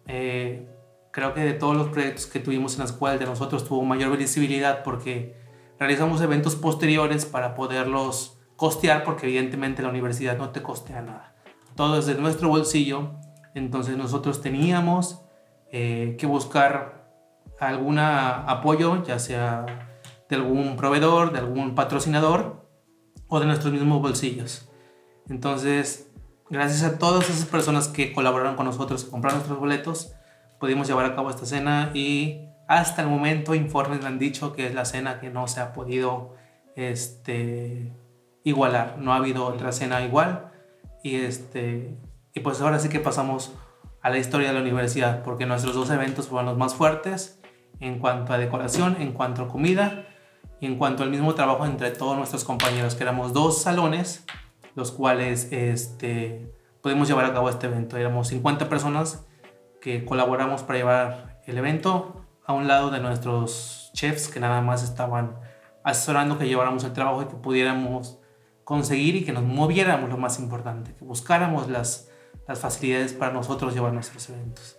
Eh, 0.07 0.67
creo 1.12 1.33
que 1.33 1.39
de 1.39 1.53
todos 1.53 1.77
los 1.77 1.88
proyectos 1.88 2.25
que 2.25 2.41
tuvimos 2.41 2.74
en 2.74 2.79
la 2.79 2.85
escuela, 2.85 3.17
de 3.17 3.25
nosotros 3.25 3.63
tuvo 3.63 3.85
mayor 3.85 4.17
visibilidad 4.17 4.83
porque 4.83 5.38
realizamos 5.79 6.19
eventos 6.19 6.57
posteriores 6.57 7.25
para 7.25 7.55
poderlos 7.55 8.38
costear, 8.57 9.05
porque 9.05 9.27
evidentemente 9.27 9.81
la 9.81 9.88
universidad 9.88 10.38
no 10.38 10.50
te 10.50 10.62
costea 10.62 11.01
nada. 11.01 11.33
Todo 11.77 11.97
es 11.97 12.07
de 12.07 12.15
nuestro 12.15 12.50
bolsillo, 12.50 13.13
entonces 13.53 13.95
nosotros 13.95 14.41
teníamos 14.41 15.21
eh, 15.71 16.17
que 16.19 16.25
buscar 16.25 17.04
algún 17.59 18.00
apoyo, 18.00 19.03
ya 19.03 19.19
sea 19.19 19.65
de 20.29 20.35
algún 20.35 20.75
proveedor, 20.75 21.31
de 21.31 21.39
algún 21.39 21.75
patrocinador 21.75 22.67
o 23.27 23.39
de 23.39 23.45
nuestros 23.45 23.74
mismos 23.74 24.01
bolsillos. 24.01 24.69
Entonces, 25.29 26.12
gracias 26.50 26.83
a 26.83 26.97
todas 26.97 27.29
esas 27.29 27.45
personas 27.45 27.88
que 27.88 28.13
colaboraron 28.13 28.55
con 28.55 28.65
nosotros, 28.65 29.03
que 29.03 29.12
compraron 29.12 29.39
nuestros 29.39 29.59
boletos, 29.59 30.13
pudimos 30.59 30.88
llevar 30.88 31.05
a 31.05 31.15
cabo 31.15 31.29
esta 31.29 31.45
cena 31.45 31.91
y 31.93 32.41
hasta 32.67 33.01
el 33.01 33.07
momento 33.07 33.53
informes 33.53 34.01
me 34.01 34.07
han 34.07 34.19
dicho 34.19 34.53
que 34.53 34.67
es 34.67 34.74
la 34.74 34.85
cena 34.85 35.19
que 35.19 35.29
no 35.29 35.47
se 35.47 35.59
ha 35.59 35.74
podido 35.74 36.35
este, 36.75 37.93
igualar. 38.43 38.97
No 39.00 39.13
ha 39.13 39.17
habido 39.17 39.45
otra 39.45 39.71
cena 39.71 40.03
igual. 40.03 40.51
Y, 41.03 41.15
este, 41.15 41.97
y 42.33 42.39
pues 42.39 42.62
ahora 42.62 42.79
sí 42.79 42.89
que 42.89 43.00
pasamos 43.00 43.53
a 44.01 44.09
la 44.09 44.17
historia 44.17 44.47
de 44.47 44.53
la 44.55 44.62
universidad, 44.62 45.24
porque 45.24 45.45
nuestros 45.45 45.75
dos 45.75 45.89
eventos 45.89 46.27
fueron 46.27 46.45
los 46.47 46.57
más 46.57 46.75
fuertes 46.75 47.39
en 47.79 48.00
cuanto 48.00 48.34
a 48.34 48.38
decoración, 48.38 48.98
en 49.00 49.13
cuanto 49.13 49.44
a 49.44 49.48
comida 49.48 50.08
y 50.60 50.65
en 50.65 50.77
cuanto 50.77 51.03
al 51.03 51.10
mismo 51.10 51.36
trabajo 51.36 51.65
entre 51.65 51.91
todos 51.91 52.17
nuestros 52.17 52.44
compañeros, 52.44 52.96
que 52.96 53.03
éramos 53.03 53.34
dos 53.34 53.62
salones, 53.62 54.25
los 54.75 54.91
cuales 54.91 55.51
este, 55.51 56.53
pudimos 56.82 57.08
llevar 57.08 57.25
a 57.25 57.34
cabo 57.34 57.50
este 57.50 57.67
evento. 57.67 57.98
Éramos 57.98 58.27
50 58.29 58.70
personas 58.70 59.25
que 59.82 60.05
colaboramos 60.05 60.63
para 60.63 60.79
llevar 60.79 61.41
el 61.46 61.58
evento 61.58 62.25
a 62.46 62.53
un 62.53 62.67
lado 62.67 62.91
de 62.91 63.00
nuestros 63.00 63.91
chefs 63.94 64.27
que 64.27 64.39
nada 64.39 64.62
más 64.62 64.84
estaban 64.84 65.36
asesorando 65.84 66.38
que 66.38 66.48
lleváramos 66.48 66.84
el 66.84 66.94
trabajo 66.94 67.22
y 67.22 67.25
que 67.25 67.36
pudiéramos 67.36 68.20
conseguir 68.63 69.15
y 69.15 69.24
que 69.24 69.32
nos 69.32 69.44
moviéramos 69.44 70.10
lo 70.10 70.17
más 70.17 70.39
importante, 70.39 70.96
que 70.96 71.05
buscáramos 71.05 71.70
las, 71.70 72.10
las 72.48 72.60
facilidades 72.60 73.13
para 73.13 73.32
nosotros 73.32 73.74
llevar 73.74 73.94
nuestros 73.94 74.27
eventos. 74.29 74.77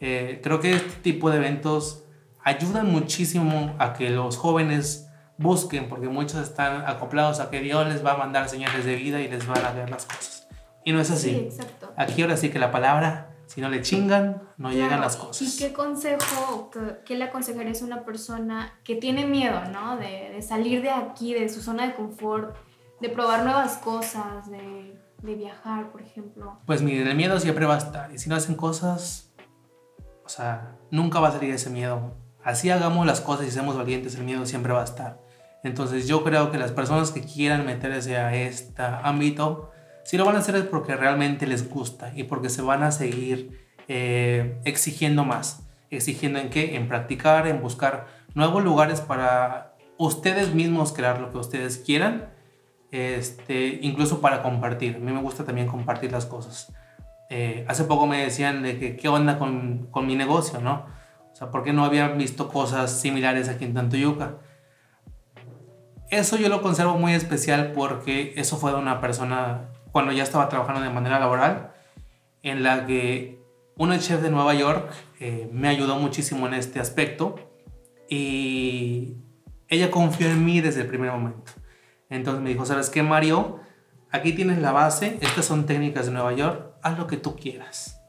Eh, 0.00 0.40
creo 0.42 0.60
que 0.60 0.74
este 0.74 1.00
tipo 1.02 1.30
de 1.30 1.38
eventos 1.38 2.01
ayudan 2.44 2.90
muchísimo 2.90 3.74
a 3.78 3.92
que 3.92 4.10
los 4.10 4.36
jóvenes 4.36 5.08
busquen, 5.38 5.88
porque 5.88 6.08
muchos 6.08 6.40
están 6.40 6.84
acoplados 6.86 7.40
a 7.40 7.50
que 7.50 7.60
Dios 7.60 7.86
les 7.88 8.04
va 8.04 8.12
a 8.12 8.16
mandar 8.16 8.48
señales 8.48 8.84
de 8.84 8.96
vida 8.96 9.20
y 9.20 9.28
les 9.28 9.48
va 9.48 9.54
a 9.54 9.72
dar 9.72 9.90
las 9.90 10.06
cosas. 10.06 10.48
Y 10.84 10.92
no 10.92 11.00
es 11.00 11.10
así. 11.10 11.30
Sí, 11.30 11.36
exacto. 11.36 11.92
Aquí 11.96 12.22
ahora 12.22 12.36
sí 12.36 12.50
que 12.50 12.58
la 12.58 12.70
palabra, 12.70 13.30
si 13.46 13.60
no 13.60 13.68
le 13.68 13.82
chingan, 13.82 14.42
no 14.56 14.70
llegan 14.70 14.88
Claro, 14.88 15.02
las 15.02 15.16
cosas. 15.16 15.54
¿Y 15.54 15.58
qué 15.58 15.72
consejo, 15.72 16.70
qué, 16.72 16.98
qué 17.04 17.16
le 17.16 17.24
aconsejarías 17.24 17.82
a 17.82 17.84
una 17.84 18.04
persona 18.04 18.78
que 18.84 18.96
tiene 18.96 19.26
miedo, 19.26 19.60
¿no? 19.72 19.96
De, 19.96 20.30
de 20.34 20.42
salir 20.42 20.82
de 20.82 20.90
aquí, 20.90 21.34
de 21.34 21.48
su 21.48 21.62
zona 21.62 21.86
de 21.86 21.94
confort, 21.94 22.56
de 23.00 23.08
probar 23.08 23.44
nuevas 23.44 23.78
cosas, 23.78 24.50
de, 24.50 25.00
de 25.22 25.34
viajar, 25.34 25.90
por 25.90 26.02
ejemplo. 26.02 26.58
Pues 26.66 26.82
miren, 26.82 27.06
el 27.06 27.16
miedo 27.16 27.38
siempre 27.38 27.66
va 27.66 27.74
a 27.74 27.78
estar. 27.78 28.12
Y 28.12 28.18
si 28.18 28.28
no 28.28 28.36
hacen 28.36 28.56
cosas, 28.56 29.32
o 30.24 30.28
sea, 30.28 30.76
nunca 30.90 31.20
va 31.20 31.28
a 31.28 31.32
salir 31.32 31.52
ese 31.54 31.70
miedo. 31.70 32.16
Así 32.44 32.70
hagamos 32.70 33.06
las 33.06 33.20
cosas 33.20 33.46
y 33.46 33.50
seamos 33.50 33.76
valientes, 33.76 34.16
el 34.16 34.24
miedo 34.24 34.44
siempre 34.46 34.72
va 34.72 34.80
a 34.80 34.84
estar. 34.84 35.20
Entonces 35.62 36.08
yo 36.08 36.24
creo 36.24 36.50
que 36.50 36.58
las 36.58 36.72
personas 36.72 37.12
que 37.12 37.20
quieran 37.20 37.64
meterse 37.64 38.16
a 38.16 38.34
este 38.34 38.82
ámbito, 38.82 39.70
si 40.04 40.16
lo 40.16 40.24
van 40.24 40.36
a 40.36 40.40
hacer 40.40 40.56
es 40.56 40.64
porque 40.64 40.96
realmente 40.96 41.46
les 41.46 41.70
gusta 41.70 42.12
y 42.14 42.24
porque 42.24 42.48
se 42.48 42.62
van 42.62 42.82
a 42.82 42.90
seguir 42.90 43.68
eh, 43.88 44.60
exigiendo 44.64 45.24
más. 45.24 45.62
Exigiendo 45.90 46.38
en 46.38 46.50
qué? 46.50 46.74
En 46.76 46.88
practicar, 46.88 47.46
en 47.46 47.60
buscar 47.60 48.06
nuevos 48.34 48.64
lugares 48.64 49.00
para 49.00 49.74
ustedes 49.98 50.54
mismos 50.54 50.92
crear 50.92 51.20
lo 51.20 51.30
que 51.30 51.38
ustedes 51.38 51.78
quieran. 51.78 52.30
Este, 52.90 53.78
incluso 53.82 54.20
para 54.20 54.42
compartir. 54.42 54.96
A 54.96 54.98
mí 54.98 55.12
me 55.12 55.22
gusta 55.22 55.44
también 55.44 55.68
compartir 55.68 56.10
las 56.10 56.26
cosas. 56.26 56.72
Eh, 57.30 57.64
hace 57.68 57.84
poco 57.84 58.06
me 58.06 58.22
decían 58.22 58.62
de 58.62 58.78
que 58.78 58.96
qué 58.96 59.08
onda 59.08 59.38
con, 59.38 59.86
con 59.90 60.06
mi 60.06 60.16
negocio, 60.16 60.60
¿no? 60.60 60.86
O 61.32 61.36
sea, 61.36 61.50
¿por 61.50 61.62
qué 61.62 61.72
no 61.72 61.84
había 61.84 62.08
visto 62.08 62.48
cosas 62.48 63.00
similares 63.00 63.48
aquí 63.48 63.64
en 63.64 63.74
Tantoyuca? 63.74 64.36
Eso 66.10 66.36
yo 66.36 66.48
lo 66.48 66.60
conservo 66.60 66.98
muy 66.98 67.14
especial 67.14 67.72
porque 67.72 68.34
eso 68.36 68.58
fue 68.58 68.72
de 68.72 68.76
una 68.76 69.00
persona 69.00 69.70
cuando 69.92 70.12
ya 70.12 70.22
estaba 70.22 70.48
trabajando 70.48 70.82
de 70.82 70.90
manera 70.90 71.18
laboral, 71.18 71.72
en 72.42 72.62
la 72.62 72.86
que 72.86 73.40
una 73.76 73.98
chef 73.98 74.20
de 74.20 74.30
Nueva 74.30 74.54
York 74.54 74.92
eh, 75.20 75.48
me 75.52 75.68
ayudó 75.68 75.96
muchísimo 75.96 76.46
en 76.46 76.54
este 76.54 76.80
aspecto 76.80 77.36
y 78.08 79.16
ella 79.68 79.90
confió 79.90 80.28
en 80.28 80.44
mí 80.44 80.60
desde 80.60 80.82
el 80.82 80.86
primer 80.86 81.10
momento. 81.12 81.52
Entonces 82.10 82.42
me 82.42 82.50
dijo, 82.50 82.66
¿sabes 82.66 82.90
qué, 82.90 83.02
Mario? 83.02 83.60
Aquí 84.10 84.34
tienes 84.34 84.58
la 84.58 84.72
base, 84.72 85.16
estas 85.22 85.46
son 85.46 85.64
técnicas 85.64 86.06
de 86.06 86.12
Nueva 86.12 86.34
York, 86.34 86.74
haz 86.82 86.98
lo 86.98 87.06
que 87.06 87.16
tú 87.16 87.36
quieras. 87.36 88.01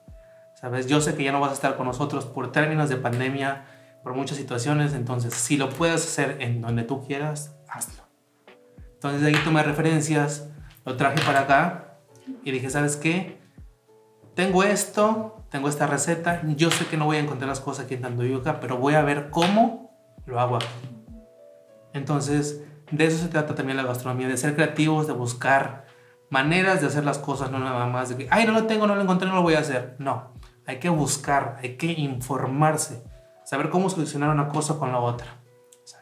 ¿Sabes? 0.63 0.87
Yo 0.87 1.01
sé 1.01 1.13
que 1.13 1.25
ya 1.25 1.33
no 1.33 1.41
vas 1.41 1.49
a 1.49 1.55
estar 1.55 1.75
con 1.75 1.87
nosotros 1.87 2.23
por 2.23 2.53
términos 2.53 2.87
de 2.87 2.95
pandemia, 2.95 3.65
por 4.01 4.13
muchas 4.13 4.37
situaciones, 4.37 4.93
entonces 4.93 5.33
si 5.33 5.57
lo 5.57 5.69
puedes 5.69 6.05
hacer 6.05 6.37
en 6.39 6.61
donde 6.61 6.83
tú 6.83 7.05
quieras, 7.05 7.57
hazlo. 7.67 8.05
Entonces 8.93 9.19
de 9.19 9.27
ahí 9.27 9.35
tomé 9.43 9.61
referencias, 9.61 10.47
lo 10.85 10.95
traje 10.95 11.19
para 11.25 11.41
acá 11.41 11.97
y 12.45 12.51
dije, 12.51 12.69
¿sabes 12.69 12.95
qué? 12.95 13.41
Tengo 14.35 14.63
esto, 14.63 15.43
tengo 15.49 15.67
esta 15.67 15.85
receta, 15.85 16.41
yo 16.55 16.71
sé 16.71 16.85
que 16.85 16.95
no 16.95 17.07
voy 17.07 17.17
a 17.17 17.19
encontrar 17.19 17.49
las 17.49 17.59
cosas 17.59 17.83
aquí 17.83 17.95
en 17.95 18.03
Tandoyuca, 18.03 18.61
pero 18.61 18.77
voy 18.77 18.93
a 18.93 19.01
ver 19.01 19.31
cómo 19.31 19.91
lo 20.25 20.39
hago 20.39 20.55
aquí. 20.55 20.67
Entonces, 21.91 22.63
de 22.89 23.05
eso 23.05 23.17
se 23.17 23.27
trata 23.27 23.53
también 23.53 23.75
la 23.75 23.83
gastronomía, 23.83 24.29
de 24.29 24.37
ser 24.37 24.55
creativos, 24.55 25.07
de 25.07 25.13
buscar 25.13 25.87
maneras 26.29 26.79
de 26.79 26.87
hacer 26.87 27.03
las 27.03 27.19
cosas, 27.19 27.51
no 27.51 27.59
nada 27.59 27.85
más 27.87 28.07
de 28.07 28.15
que, 28.15 28.27
ay, 28.31 28.47
no 28.47 28.53
lo 28.53 28.65
tengo, 28.65 28.87
no 28.87 28.95
lo 28.95 29.01
encontré, 29.01 29.27
no 29.27 29.35
lo 29.35 29.41
voy 29.41 29.55
a 29.55 29.59
hacer. 29.59 29.97
No, 29.99 30.31
hay 30.65 30.79
que 30.79 30.89
buscar, 30.89 31.57
hay 31.61 31.77
que 31.77 31.87
informarse, 31.87 33.03
saber 33.43 33.69
cómo 33.69 33.89
solucionar 33.89 34.29
una 34.29 34.49
cosa 34.49 34.77
con 34.77 34.91
la 34.91 34.99
otra. 34.99 35.41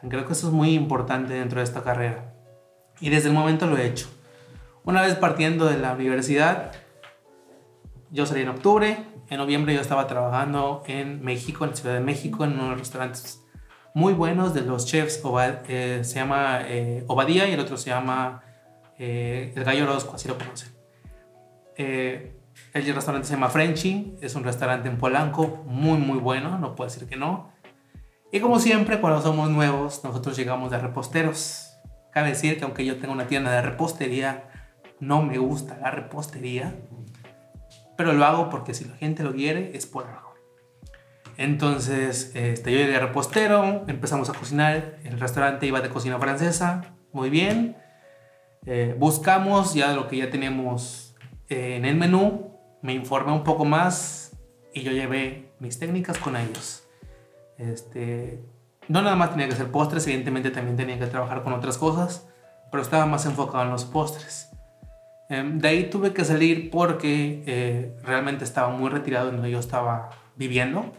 Creo 0.08 0.26
que 0.26 0.32
eso 0.32 0.48
es 0.48 0.52
muy 0.52 0.74
importante 0.74 1.34
dentro 1.34 1.58
de 1.58 1.64
esta 1.64 1.82
carrera. 1.82 2.34
Y 3.00 3.10
desde 3.10 3.28
el 3.28 3.34
momento 3.34 3.66
lo 3.66 3.76
he 3.76 3.86
hecho. 3.86 4.08
Una 4.84 5.02
vez 5.02 5.14
partiendo 5.16 5.66
de 5.66 5.78
la 5.78 5.92
universidad, 5.92 6.72
yo 8.10 8.26
salí 8.26 8.42
en 8.42 8.48
octubre, 8.48 9.04
en 9.28 9.38
noviembre 9.38 9.74
yo 9.74 9.80
estaba 9.80 10.06
trabajando 10.06 10.82
en 10.86 11.22
México, 11.24 11.64
en 11.64 11.74
Ciudad 11.74 11.94
de 11.94 12.00
México, 12.00 12.44
en 12.44 12.52
unos 12.52 12.78
restaurantes 12.78 13.42
muy 13.94 14.12
buenos 14.12 14.54
de 14.54 14.62
los 14.62 14.86
chefs, 14.86 15.22
eh, 15.68 16.00
se 16.02 16.14
llama 16.14 16.60
eh, 16.66 17.04
Obadía 17.08 17.48
y 17.48 17.52
el 17.52 17.60
otro 17.60 17.76
se 17.76 17.90
llama 17.90 18.42
eh, 18.98 19.52
El 19.54 19.64
Gallo 19.64 19.84
Orozco, 19.84 20.14
así 20.14 20.28
lo 20.28 20.38
conocen. 20.38 20.70
Eh, 21.76 22.41
el 22.72 22.94
restaurante 22.94 23.28
se 23.28 23.34
llama 23.34 23.48
Frenchy, 23.48 24.16
es 24.20 24.34
un 24.34 24.44
restaurante 24.44 24.88
en 24.88 24.98
Polanco, 24.98 25.62
muy 25.66 25.98
muy 25.98 26.18
bueno, 26.18 26.58
no 26.58 26.74
puedo 26.74 26.90
decir 26.90 27.08
que 27.08 27.16
no. 27.16 27.52
Y 28.32 28.40
como 28.40 28.58
siempre, 28.58 29.00
cuando 29.00 29.20
somos 29.20 29.50
nuevos, 29.50 30.02
nosotros 30.04 30.36
llegamos 30.36 30.70
de 30.70 30.78
reposteros. 30.78 31.76
Cabe 32.12 32.30
decir 32.30 32.58
que 32.58 32.64
aunque 32.64 32.84
yo 32.84 32.98
tengo 32.98 33.12
una 33.12 33.26
tienda 33.26 33.50
de 33.52 33.60
repostería, 33.60 34.48
no 35.00 35.22
me 35.22 35.36
gusta 35.36 35.76
la 35.76 35.90
repostería, 35.90 36.74
pero 37.96 38.12
lo 38.12 38.24
hago 38.24 38.48
porque 38.48 38.72
si 38.72 38.84
la 38.84 38.96
gente 38.96 39.22
lo 39.22 39.34
quiere 39.34 39.76
es 39.76 39.84
por 39.86 40.06
algo. 40.06 40.32
Entonces, 41.36 42.32
este, 42.34 42.72
yo 42.72 42.78
llegué 42.78 42.96
a 42.96 43.00
repostero, 43.00 43.84
empezamos 43.88 44.30
a 44.30 44.32
cocinar, 44.32 44.98
el 45.04 45.18
restaurante 45.18 45.66
iba 45.66 45.80
de 45.80 45.88
cocina 45.88 46.18
francesa, 46.18 46.94
muy 47.12 47.30
bien. 47.30 47.76
Eh, 48.64 48.94
buscamos 48.98 49.74
ya 49.74 49.92
lo 49.92 50.08
que 50.08 50.18
ya 50.18 50.30
teníamos 50.30 51.16
eh, 51.48 51.76
en 51.76 51.84
el 51.84 51.96
menú, 51.96 52.51
me 52.82 52.92
informé 52.92 53.32
un 53.32 53.44
poco 53.44 53.64
más 53.64 54.36
y 54.74 54.82
yo 54.82 54.92
llevé 54.92 55.52
mis 55.60 55.78
técnicas 55.78 56.18
con 56.18 56.36
ellos. 56.36 56.84
Este, 57.56 58.44
no 58.88 59.02
nada 59.02 59.16
más 59.16 59.30
tenía 59.30 59.46
que 59.46 59.54
hacer 59.54 59.70
postres, 59.70 60.06
evidentemente 60.06 60.50
también 60.50 60.76
tenía 60.76 60.98
que 60.98 61.06
trabajar 61.06 61.42
con 61.42 61.52
otras 61.52 61.78
cosas, 61.78 62.28
pero 62.70 62.82
estaba 62.82 63.06
más 63.06 63.24
enfocado 63.26 63.64
en 63.64 63.70
los 63.70 63.84
postres. 63.84 64.50
Em, 65.28 65.58
de 65.58 65.68
ahí 65.68 65.88
tuve 65.88 66.12
que 66.12 66.24
salir 66.24 66.70
porque 66.70 67.42
eh, 67.46 67.96
realmente 68.02 68.44
estaba 68.44 68.68
muy 68.70 68.90
retirado 68.90 69.26
de 69.26 69.32
donde 69.32 69.50
yo 69.50 69.60
estaba 69.60 70.10
viviendo. 70.36 70.92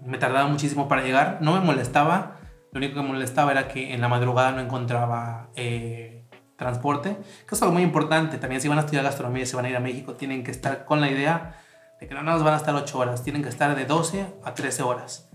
Me 0.00 0.18
tardaba 0.18 0.48
muchísimo 0.48 0.88
para 0.88 1.02
llegar, 1.02 1.38
no 1.40 1.52
me 1.52 1.60
molestaba, 1.60 2.38
Lo 2.72 2.78
único 2.78 2.94
que 2.94 3.02
me 3.02 3.08
molestaba 3.08 3.52
era 3.52 3.68
que 3.68 3.92
en 3.92 4.00
la 4.00 4.08
madrugada 4.08 4.52
no 4.52 4.60
encontraba 4.60 5.50
eh, 5.56 6.21
transporte, 6.62 7.16
que 7.46 7.54
es 7.54 7.62
algo 7.62 7.74
muy 7.74 7.82
importante. 7.82 8.38
También 8.38 8.60
si 8.60 8.68
van 8.68 8.78
a 8.78 8.82
estudiar 8.82 9.04
gastronomía 9.04 9.44
se 9.44 9.56
van 9.56 9.64
a 9.64 9.70
ir 9.70 9.76
a 9.76 9.80
México, 9.80 10.14
tienen 10.14 10.44
que 10.44 10.50
estar 10.50 10.84
con 10.84 11.00
la 11.00 11.10
idea 11.10 11.56
de 12.00 12.06
que 12.06 12.14
no 12.14 12.22
nos 12.22 12.42
van 12.42 12.54
a 12.54 12.56
estar 12.56 12.74
8 12.74 12.98
horas, 12.98 13.22
tienen 13.22 13.42
que 13.42 13.48
estar 13.48 13.74
de 13.76 13.84
12 13.84 14.26
a 14.44 14.54
13 14.54 14.82
horas. 14.82 15.28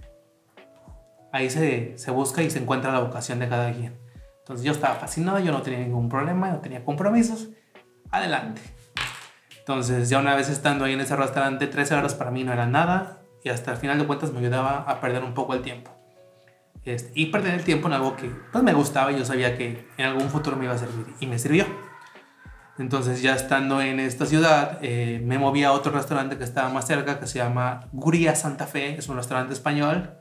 Ahí 1.32 1.50
se, 1.50 1.98
se 1.98 2.12
busca 2.12 2.42
y 2.42 2.50
se 2.50 2.60
encuentra 2.60 2.92
la 2.92 3.00
vocación 3.00 3.40
de 3.40 3.50
cada 3.50 3.72
quien. 3.72 4.00
Entonces 4.40 4.66
yo 4.66 4.72
estaba 4.72 4.96
fascinado, 4.96 5.40
yo 5.40 5.52
no 5.52 5.62
tenía 5.62 5.80
ningún 5.80 6.08
problema, 6.10 6.50
no 6.50 6.60
tenía 6.60 6.84
compromisos. 6.86 7.50
Adelante. 8.12 8.62
Entonces 9.60 10.08
ya 10.08 10.20
una 10.20 10.36
vez 10.36 10.48
estando 10.48 10.86
ahí 10.86 10.94
en 10.94 11.02
ese 11.02 11.18
restaurante, 11.18 11.68
13 11.68 11.96
horas 11.96 12.16
para 12.16 12.32
mí 12.32 12.46
no 12.46 12.54
era 12.54 12.66
nada 12.66 13.20
y 13.44 13.50
hasta 13.50 13.72
el 13.72 13.78
final 13.78 14.00
de 14.00 14.08
cuentas 14.08 14.32
me 14.32 14.40
ayudaba 14.40 14.80
a 14.88 15.02
perder 15.02 15.24
un 15.24 15.34
poco 15.34 15.54
el 15.54 15.62
tiempo. 15.62 15.97
Este, 16.88 17.12
y 17.16 17.26
perder 17.26 17.56
el 17.56 17.64
tiempo 17.66 17.88
en 17.90 17.96
algo 17.96 18.16
que 18.16 18.32
pues, 18.54 18.64
me 18.64 18.74
gustaba 18.74 19.12
y 19.12 19.18
yo 19.18 19.26
sabía 19.26 19.58
que 19.58 19.86
en 19.98 20.06
algún 20.06 20.30
futuro 20.30 20.56
me 20.56 20.64
iba 20.64 20.74
a 20.74 20.78
servir 20.78 21.06
y 21.20 21.28
me 21.28 21.38
sirvió. 21.38 21.66
Entonces 22.80 23.22
ya 23.22 23.36
estando 23.36 23.82
en 23.82 24.00
esta 24.00 24.26
ciudad, 24.26 24.80
eh, 24.82 25.22
me 25.22 25.38
moví 25.38 25.66
a 25.66 25.74
otro 25.74 25.92
restaurante 25.92 26.38
que 26.38 26.46
estaba 26.46 26.70
más 26.70 26.88
cerca, 26.88 27.20
que 27.20 27.28
se 27.28 27.40
llama 27.40 27.90
Guria 27.92 28.36
Santa 28.36 28.68
Fe, 28.68 28.96
es 28.98 29.10
un 29.10 29.18
restaurante 29.18 29.52
español. 29.52 30.12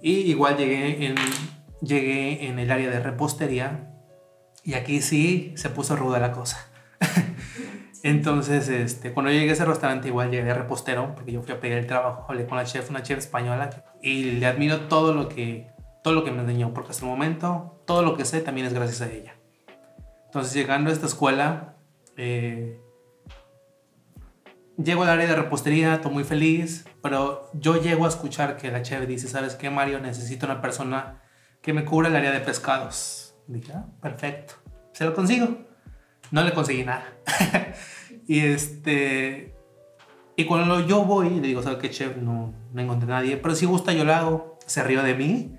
Y 0.00 0.20
igual 0.30 0.56
llegué 0.56 1.04
en, 1.04 1.16
llegué 1.82 2.46
en 2.46 2.58
el 2.58 2.70
área 2.70 2.88
de 2.88 3.00
repostería 3.00 3.90
y 4.64 4.72
aquí 4.74 5.02
sí 5.02 5.52
se 5.56 5.68
puso 5.68 5.94
ruda 5.94 6.20
la 6.20 6.32
cosa. 6.32 6.68
Entonces, 8.02 8.68
este, 8.68 9.12
cuando 9.12 9.30
llegué 9.30 9.50
a 9.50 9.52
ese 9.52 9.64
restaurante, 9.64 10.08
igual 10.08 10.30
llegué 10.30 10.44
de 10.44 10.54
repostero, 10.54 11.14
porque 11.14 11.32
yo 11.32 11.42
fui 11.42 11.52
a 11.52 11.60
pedir 11.60 11.76
el 11.76 11.86
trabajo, 11.86 12.24
hablé 12.28 12.46
con 12.46 12.56
la 12.56 12.64
chef, 12.64 12.88
una 12.88 13.02
chef 13.02 13.18
española, 13.18 13.70
y 14.02 14.32
le 14.32 14.46
admiro 14.46 14.80
todo 14.82 15.12
lo 15.12 15.28
que, 15.28 15.70
todo 16.02 16.14
lo 16.14 16.24
que 16.24 16.30
me 16.30 16.40
enseñó, 16.40 16.72
porque 16.72 16.90
hasta 16.90 17.04
el 17.04 17.10
momento 17.10 17.82
todo 17.86 18.02
lo 18.02 18.16
que 18.16 18.24
sé 18.24 18.40
también 18.40 18.66
es 18.66 18.72
gracias 18.72 19.02
a 19.02 19.12
ella. 19.12 19.34
Entonces, 20.26 20.54
llegando 20.54 20.88
a 20.88 20.92
esta 20.94 21.06
escuela, 21.06 21.76
eh, 22.16 22.80
llego 24.82 25.02
al 25.02 25.10
área 25.10 25.26
de 25.26 25.36
repostería, 25.36 25.94
estoy 25.94 26.12
muy 26.12 26.24
feliz, 26.24 26.86
pero 27.02 27.50
yo 27.52 27.82
llego 27.82 28.06
a 28.06 28.08
escuchar 28.08 28.56
que 28.56 28.70
la 28.70 28.80
chef 28.80 29.06
dice, 29.06 29.28
¿sabes 29.28 29.56
qué, 29.56 29.68
Mario? 29.68 30.00
Necesito 30.00 30.46
una 30.46 30.62
persona 30.62 31.20
que 31.60 31.74
me 31.74 31.84
cubra 31.84 32.08
el 32.08 32.16
área 32.16 32.32
de 32.32 32.40
pescados. 32.40 33.34
Dije, 33.46 33.72
ah, 33.74 33.84
perfecto, 34.00 34.54
se 34.92 35.04
lo 35.04 35.12
consigo 35.12 35.69
no 36.30 36.42
le 36.42 36.52
conseguí 36.52 36.84
nada. 36.84 37.04
y 38.26 38.40
este. 38.40 39.54
Y 40.36 40.44
cuando 40.46 40.80
yo 40.80 41.04
voy, 41.04 41.30
le 41.30 41.48
digo, 41.48 41.62
¿sabes 41.62 41.78
qué, 41.78 41.90
chef? 41.90 42.16
No, 42.16 42.54
no 42.72 42.80
encontré 42.80 43.12
a 43.12 43.16
nadie, 43.16 43.36
pero 43.36 43.54
si 43.54 43.66
gusta, 43.66 43.92
yo 43.92 44.04
lo 44.04 44.14
hago. 44.14 44.58
Se 44.66 44.84
río 44.84 45.02
de 45.02 45.14
mí 45.14 45.58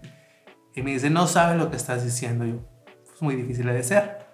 y 0.74 0.82
me 0.82 0.92
dice, 0.92 1.10
no 1.10 1.28
sabes 1.28 1.58
lo 1.58 1.70
que 1.70 1.76
estás 1.76 2.04
diciendo. 2.04 2.46
Yo, 2.46 2.60
es 3.14 3.22
muy 3.22 3.36
difícil 3.36 3.66
de 3.66 3.84
ser. 3.84 4.26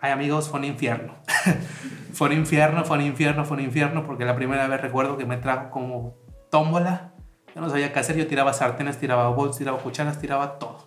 Ay, 0.00 0.12
amigos, 0.12 0.48
fue 0.48 0.58
un 0.58 0.66
infierno. 0.66 1.14
fue 2.12 2.28
un 2.28 2.34
infierno, 2.34 2.84
fue 2.84 2.98
un 2.98 3.04
infierno, 3.04 3.44
fue 3.44 3.56
un 3.56 3.62
infierno, 3.62 4.04
porque 4.04 4.24
la 4.24 4.34
primera 4.36 4.66
vez 4.68 4.80
recuerdo 4.80 5.16
que 5.16 5.24
me 5.24 5.38
trajo 5.38 5.70
como 5.70 6.16
tómbola. 6.50 7.14
Yo 7.54 7.60
no 7.60 7.70
sabía 7.70 7.92
qué 7.92 8.00
hacer, 8.00 8.16
yo 8.16 8.26
tiraba 8.26 8.52
sartenes, 8.52 8.98
tiraba 8.98 9.28
bols, 9.30 9.56
tiraba 9.56 9.78
cucharas, 9.78 10.18
tiraba 10.18 10.58
todo. 10.58 10.81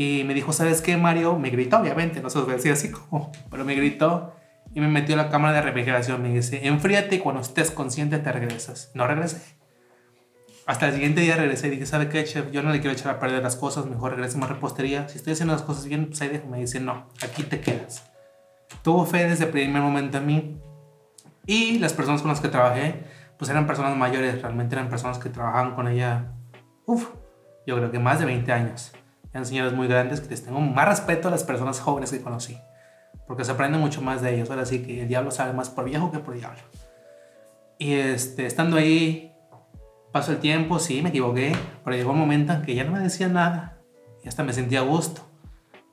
Y 0.00 0.24
me 0.24 0.32
dijo, 0.32 0.54
¿sabes 0.54 0.80
qué, 0.80 0.96
Mario? 0.96 1.38
Me 1.38 1.50
gritó, 1.50 1.76
obviamente, 1.76 2.22
no 2.22 2.30
se 2.30 2.38
lo 2.38 2.46
decía 2.46 2.72
así 2.72 2.90
como, 2.90 3.30
pero 3.50 3.66
me 3.66 3.74
gritó 3.74 4.32
y 4.74 4.80
me 4.80 4.88
metió 4.88 5.14
la 5.14 5.28
cámara 5.28 5.56
de 5.56 5.60
refrigeración. 5.60 6.22
Me 6.22 6.30
dice, 6.30 6.66
enfríate 6.66 7.16
y 7.16 7.18
cuando 7.18 7.42
estés 7.42 7.70
consciente 7.70 8.18
te 8.18 8.32
regresas. 8.32 8.92
No 8.94 9.06
regresé. 9.06 9.58
Hasta 10.64 10.88
el 10.88 10.94
siguiente 10.94 11.20
día 11.20 11.36
regresé 11.36 11.66
y 11.66 11.72
dije, 11.72 11.84
¿sabe 11.84 12.08
qué, 12.08 12.24
chef? 12.24 12.50
Yo 12.50 12.62
no 12.62 12.70
le 12.70 12.80
quiero 12.80 12.96
echar 12.96 13.14
a 13.14 13.18
perder 13.18 13.42
las 13.42 13.56
cosas, 13.56 13.84
mejor 13.84 14.12
regresemos 14.12 14.48
a 14.48 14.54
repostería. 14.54 15.06
Si 15.06 15.18
estoy 15.18 15.34
haciendo 15.34 15.52
las 15.52 15.60
cosas 15.60 15.84
bien, 15.84 16.06
pues 16.06 16.22
ahí 16.22 16.28
dejo. 16.28 16.48
Me 16.48 16.60
dice, 16.60 16.80
no, 16.80 17.06
aquí 17.22 17.42
te 17.42 17.60
quedas. 17.60 18.10
Tuvo 18.82 19.04
fe 19.04 19.28
desde 19.28 19.44
el 19.44 19.50
primer 19.50 19.82
momento 19.82 20.16
a 20.16 20.22
mí. 20.22 20.58
Y 21.44 21.78
las 21.78 21.92
personas 21.92 22.22
con 22.22 22.30
las 22.30 22.40
que 22.40 22.48
trabajé, 22.48 23.04
pues 23.36 23.50
eran 23.50 23.66
personas 23.66 23.94
mayores, 23.98 24.40
realmente 24.40 24.74
eran 24.76 24.88
personas 24.88 25.18
que 25.18 25.28
trabajaban 25.28 25.74
con 25.74 25.88
ella, 25.88 26.32
uff, 26.86 27.10
yo 27.66 27.76
creo 27.76 27.90
que 27.90 27.98
más 27.98 28.18
de 28.18 28.24
20 28.24 28.50
años 28.50 28.92
eran 29.32 29.46
señores 29.46 29.72
muy 29.72 29.86
grandes 29.86 30.20
que 30.20 30.28
les 30.28 30.44
tengo 30.44 30.60
más 30.60 30.88
respeto 30.88 31.28
a 31.28 31.30
las 31.30 31.44
personas 31.44 31.80
jóvenes 31.80 32.10
que 32.10 32.20
conocí, 32.20 32.58
porque 33.26 33.44
se 33.44 33.52
aprende 33.52 33.78
mucho 33.78 34.02
más 34.02 34.22
de 34.22 34.34
ellos. 34.34 34.50
Ahora 34.50 34.66
sí 34.66 34.82
que 34.82 35.02
el 35.02 35.08
diablo 35.08 35.30
sabe 35.30 35.52
más 35.52 35.70
por 35.70 35.84
viejo 35.84 36.10
que 36.10 36.18
por 36.18 36.34
diablo. 36.34 36.60
Y 37.78 37.94
este, 37.94 38.46
estando 38.46 38.76
ahí, 38.76 39.32
pasó 40.12 40.32
el 40.32 40.38
tiempo, 40.38 40.78
sí, 40.78 41.00
me 41.02 41.10
equivoqué, 41.10 41.56
pero 41.84 41.96
llegó 41.96 42.12
un 42.12 42.18
momento 42.18 42.52
en 42.52 42.62
que 42.62 42.74
ya 42.74 42.84
no 42.84 42.92
me 42.92 43.00
decía 43.00 43.28
nada 43.28 43.78
y 44.22 44.28
hasta 44.28 44.42
me 44.42 44.52
sentía 44.52 44.80
a 44.80 44.82
gusto. 44.82 45.22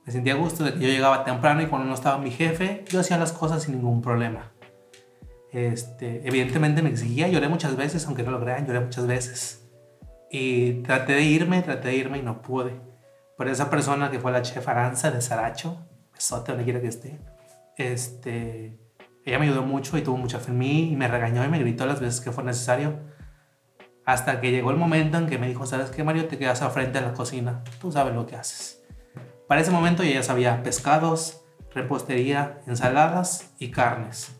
Me 0.04 0.12
sentía 0.12 0.34
a 0.34 0.36
gusto 0.36 0.64
de 0.64 0.74
que 0.74 0.80
yo 0.80 0.88
llegaba 0.88 1.24
temprano 1.24 1.62
y 1.62 1.66
cuando 1.66 1.86
no 1.86 1.94
estaba 1.94 2.18
mi 2.18 2.30
jefe, 2.30 2.84
yo 2.88 3.00
hacía 3.00 3.18
las 3.18 3.32
cosas 3.32 3.62
sin 3.62 3.76
ningún 3.76 4.02
problema. 4.02 4.52
Este, 5.52 6.26
evidentemente 6.26 6.82
me 6.82 6.90
exigía, 6.90 7.28
lloré 7.28 7.48
muchas 7.48 7.76
veces, 7.76 8.06
aunque 8.06 8.22
no 8.22 8.30
lo 8.30 8.40
crean, 8.40 8.66
lloré 8.66 8.80
muchas 8.80 9.06
veces. 9.06 9.68
Y 10.30 10.82
traté 10.82 11.14
de 11.14 11.22
irme, 11.22 11.62
traté 11.62 11.88
de 11.88 11.96
irme 11.96 12.18
y 12.18 12.22
no 12.22 12.42
pude. 12.42 12.87
Pero 13.38 13.52
esa 13.52 13.70
persona 13.70 14.10
que 14.10 14.18
fue 14.18 14.32
la 14.32 14.42
chef 14.42 14.68
Aranza 14.68 15.12
de 15.12 15.22
Saracho, 15.22 15.86
besote 16.12 16.50
donde 16.50 16.64
quiera 16.64 16.80
que 16.80 16.88
esté, 16.88 17.20
este, 17.76 18.76
ella 19.24 19.38
me 19.38 19.46
ayudó 19.46 19.62
mucho 19.62 19.96
y 19.96 20.02
tuvo 20.02 20.16
mucha 20.16 20.40
fe 20.40 20.50
en 20.50 20.58
mí 20.58 20.92
y 20.92 20.96
me 20.96 21.06
regañó 21.06 21.44
y 21.44 21.48
me 21.48 21.60
gritó 21.60 21.86
las 21.86 22.00
veces 22.00 22.20
que 22.20 22.32
fue 22.32 22.42
necesario. 22.42 22.98
Hasta 24.04 24.40
que 24.40 24.50
llegó 24.50 24.72
el 24.72 24.76
momento 24.76 25.18
en 25.18 25.28
que 25.28 25.38
me 25.38 25.46
dijo, 25.46 25.66
¿sabes 25.66 25.90
qué, 25.90 26.02
Mario? 26.02 26.26
Te 26.26 26.36
quedas 26.36 26.62
al 26.62 26.72
frente 26.72 26.98
de 26.98 27.06
la 27.06 27.12
cocina, 27.12 27.62
tú 27.80 27.92
sabes 27.92 28.12
lo 28.12 28.26
que 28.26 28.34
haces. 28.34 28.82
Para 29.46 29.60
ese 29.60 29.70
momento 29.70 30.02
yo 30.02 30.10
ya 30.10 30.22
sabía 30.24 30.62
pescados, 30.64 31.44
repostería, 31.72 32.60
ensaladas 32.66 33.54
y 33.60 33.70
carnes. 33.70 34.34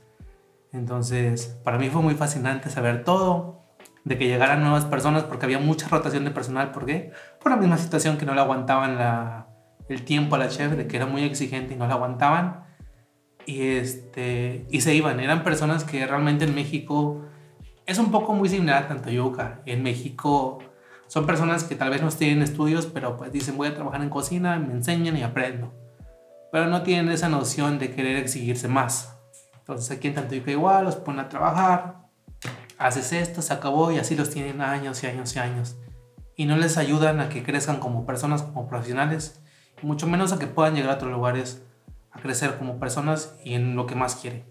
Entonces, 0.72 1.56
para 1.62 1.78
mí 1.78 1.88
fue 1.88 2.02
muy 2.02 2.14
fascinante 2.14 2.68
saber 2.68 3.04
todo 3.04 3.62
de 4.08 4.16
que 4.16 4.26
llegaran 4.26 4.62
nuevas 4.62 4.86
personas 4.86 5.24
porque 5.24 5.44
había 5.44 5.58
mucha 5.58 5.86
rotación 5.88 6.24
de 6.24 6.30
personal. 6.30 6.72
¿Por 6.72 6.86
qué? 6.86 7.12
Por 7.40 7.52
la 7.52 7.58
misma 7.58 7.76
situación 7.76 8.16
que 8.16 8.24
no 8.24 8.34
le 8.34 8.40
aguantaban 8.40 8.96
la, 8.96 9.48
el 9.88 10.04
tiempo 10.04 10.34
a 10.34 10.38
la 10.38 10.48
chef, 10.48 10.72
de 10.72 10.86
que 10.86 10.96
era 10.96 11.06
muy 11.06 11.22
exigente 11.24 11.74
y 11.74 11.76
no 11.76 11.86
la 11.86 11.94
aguantaban. 11.94 12.64
Y, 13.44 13.62
este, 13.62 14.66
y 14.70 14.80
se 14.80 14.94
iban. 14.94 15.20
Eran 15.20 15.44
personas 15.44 15.84
que 15.84 16.06
realmente 16.06 16.46
en 16.46 16.54
México 16.54 17.22
es 17.86 17.98
un 17.98 18.10
poco 18.10 18.32
muy 18.32 18.48
similar 18.48 18.84
a 18.84 18.88
Tantoyuca. 18.88 19.60
En 19.66 19.82
México 19.82 20.58
son 21.06 21.26
personas 21.26 21.64
que 21.64 21.74
tal 21.74 21.90
vez 21.90 22.02
no 22.02 22.08
tienen 22.08 22.42
estudios, 22.42 22.86
pero 22.86 23.16
pues 23.18 23.30
dicen 23.30 23.58
voy 23.58 23.68
a 23.68 23.74
trabajar 23.74 24.02
en 24.02 24.10
cocina, 24.10 24.58
me 24.58 24.72
enseñan 24.72 25.18
y 25.18 25.22
aprendo. 25.22 25.74
Pero 26.50 26.66
no 26.66 26.82
tienen 26.82 27.10
esa 27.12 27.28
noción 27.28 27.78
de 27.78 27.90
querer 27.90 28.16
exigirse 28.16 28.68
más. 28.68 29.18
Entonces 29.58 29.94
aquí 29.94 30.08
en 30.08 30.14
Tantoyuca 30.14 30.50
igual 30.50 30.86
los 30.86 30.96
ponen 30.96 31.20
a 31.20 31.28
trabajar, 31.28 32.07
haces 32.78 33.12
esto, 33.12 33.42
se 33.42 33.52
acabó 33.52 33.90
y 33.92 33.98
así 33.98 34.16
los 34.16 34.30
tienen 34.30 34.60
años 34.60 35.02
y 35.02 35.06
años 35.08 35.34
y 35.34 35.38
años. 35.38 35.76
Y 36.36 36.46
no 36.46 36.56
les 36.56 36.78
ayudan 36.78 37.20
a 37.20 37.28
que 37.28 37.42
crezcan 37.42 37.80
como 37.80 38.06
personas, 38.06 38.42
como 38.42 38.68
profesionales, 38.68 39.42
mucho 39.82 40.06
menos 40.06 40.32
a 40.32 40.38
que 40.38 40.46
puedan 40.46 40.74
llegar 40.74 40.90
a 40.92 40.94
otros 40.94 41.10
lugares 41.10 41.62
a 42.10 42.20
crecer 42.20 42.56
como 42.58 42.78
personas 42.78 43.34
y 43.44 43.54
en 43.54 43.76
lo 43.76 43.86
que 43.86 43.94
más 43.94 44.16
quieren. 44.16 44.44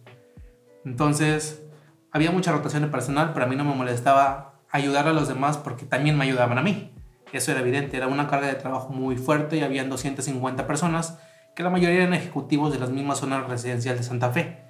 Entonces, 0.85 1.63
había 2.11 2.31
mucha 2.31 2.51
rotación 2.51 2.83
de 2.83 2.89
personal, 2.89 3.31
pero 3.33 3.45
a 3.45 3.49
mí 3.49 3.55
no 3.55 3.63
me 3.63 3.75
molestaba 3.75 4.61
ayudar 4.71 5.07
a 5.07 5.13
los 5.13 5.27
demás 5.27 5.57
porque 5.57 5.85
también 5.85 6.17
me 6.17 6.25
ayudaban 6.25 6.57
a 6.57 6.61
mí. 6.61 6.93
Eso 7.33 7.51
era 7.51 7.61
evidente, 7.61 7.97
era 7.97 8.07
una 8.07 8.27
carga 8.27 8.47
de 8.47 8.55
trabajo 8.55 8.89
muy 8.89 9.17
fuerte 9.17 9.57
y 9.57 9.61
habían 9.61 9.89
250 9.89 10.65
personas, 10.65 11.19
que 11.55 11.63
la 11.63 11.69
mayoría 11.69 12.03
eran 12.03 12.13
ejecutivos 12.13 12.71
de 12.71 12.79
las 12.79 12.89
mismas 12.89 13.19
zonas 13.19 13.47
residenciales 13.47 14.01
de 14.01 14.07
Santa 14.07 14.31
Fe. 14.31 14.66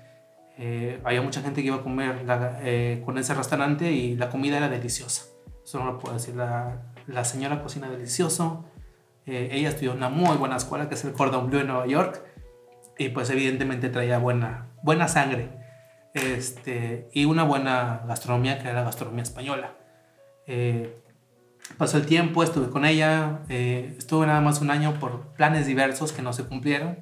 Eh, 0.59 0.99
había 1.03 1.21
mucha 1.21 1.41
gente 1.41 1.61
que 1.61 1.67
iba 1.67 1.77
a 1.77 1.83
comer 1.83 2.25
eh, 2.63 3.01
con 3.05 3.17
ese 3.17 3.33
restaurante 3.35 3.91
y 3.91 4.15
la 4.15 4.29
comida 4.29 4.57
era 4.57 4.69
deliciosa. 4.69 5.25
Eso 5.63 5.79
no 5.79 5.85
lo 5.85 5.99
puedo 5.99 6.15
decir. 6.15 6.35
La, 6.35 6.81
la 7.05 7.23
señora 7.23 7.61
cocina 7.61 7.89
delicioso. 7.89 8.65
Eh, 9.25 9.49
ella 9.51 9.69
estudió 9.69 9.93
una 9.93 10.09
muy 10.09 10.35
buena 10.37 10.55
escuela 10.55 10.89
que 10.89 10.95
es 10.95 11.03
el 11.05 11.13
Cordon 11.13 11.47
Bleu 11.47 11.61
en 11.61 11.67
Nueva 11.67 11.85
York. 11.85 12.23
Y 12.97 13.09
pues 13.09 13.29
evidentemente 13.29 13.89
traía 13.89 14.17
buena, 14.17 14.69
buena 14.81 15.07
sangre. 15.07 15.51
Este, 16.15 17.09
y 17.13 17.25
una 17.25 17.43
buena 17.43 18.01
gastronomía 18.07 18.57
que 18.57 18.63
era 18.63 18.79
la 18.79 18.83
gastronomía 18.83 19.21
española. 19.21 19.75
pasó 21.77 21.97
el 21.97 22.07
tiempo, 22.07 22.41
estuve 22.41 22.71
con 22.71 22.85
ella. 22.85 23.41
estuve 23.49 24.25
nada 24.25 24.41
más 24.41 24.61
un 24.61 24.71
año 24.71 24.95
por 24.99 25.33
planes 25.33 25.67
diversos 25.67 26.11
que 26.11 26.23
no 26.23 26.33
se 26.33 26.45
cumplieron. 26.45 26.97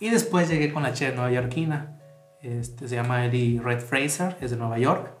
Y 0.00 0.10
después 0.10 0.48
llegué 0.48 0.72
con 0.72 0.82
la 0.82 0.92
chef 0.92 1.14
nueva 1.14 1.30
yorkina 1.30 2.01
este, 2.42 2.88
se 2.88 2.94
llama 2.96 3.24
Eddie 3.24 3.60
Red 3.60 3.80
Fraser, 3.80 4.36
es 4.40 4.50
de 4.50 4.56
Nueva 4.56 4.78
York. 4.78 5.12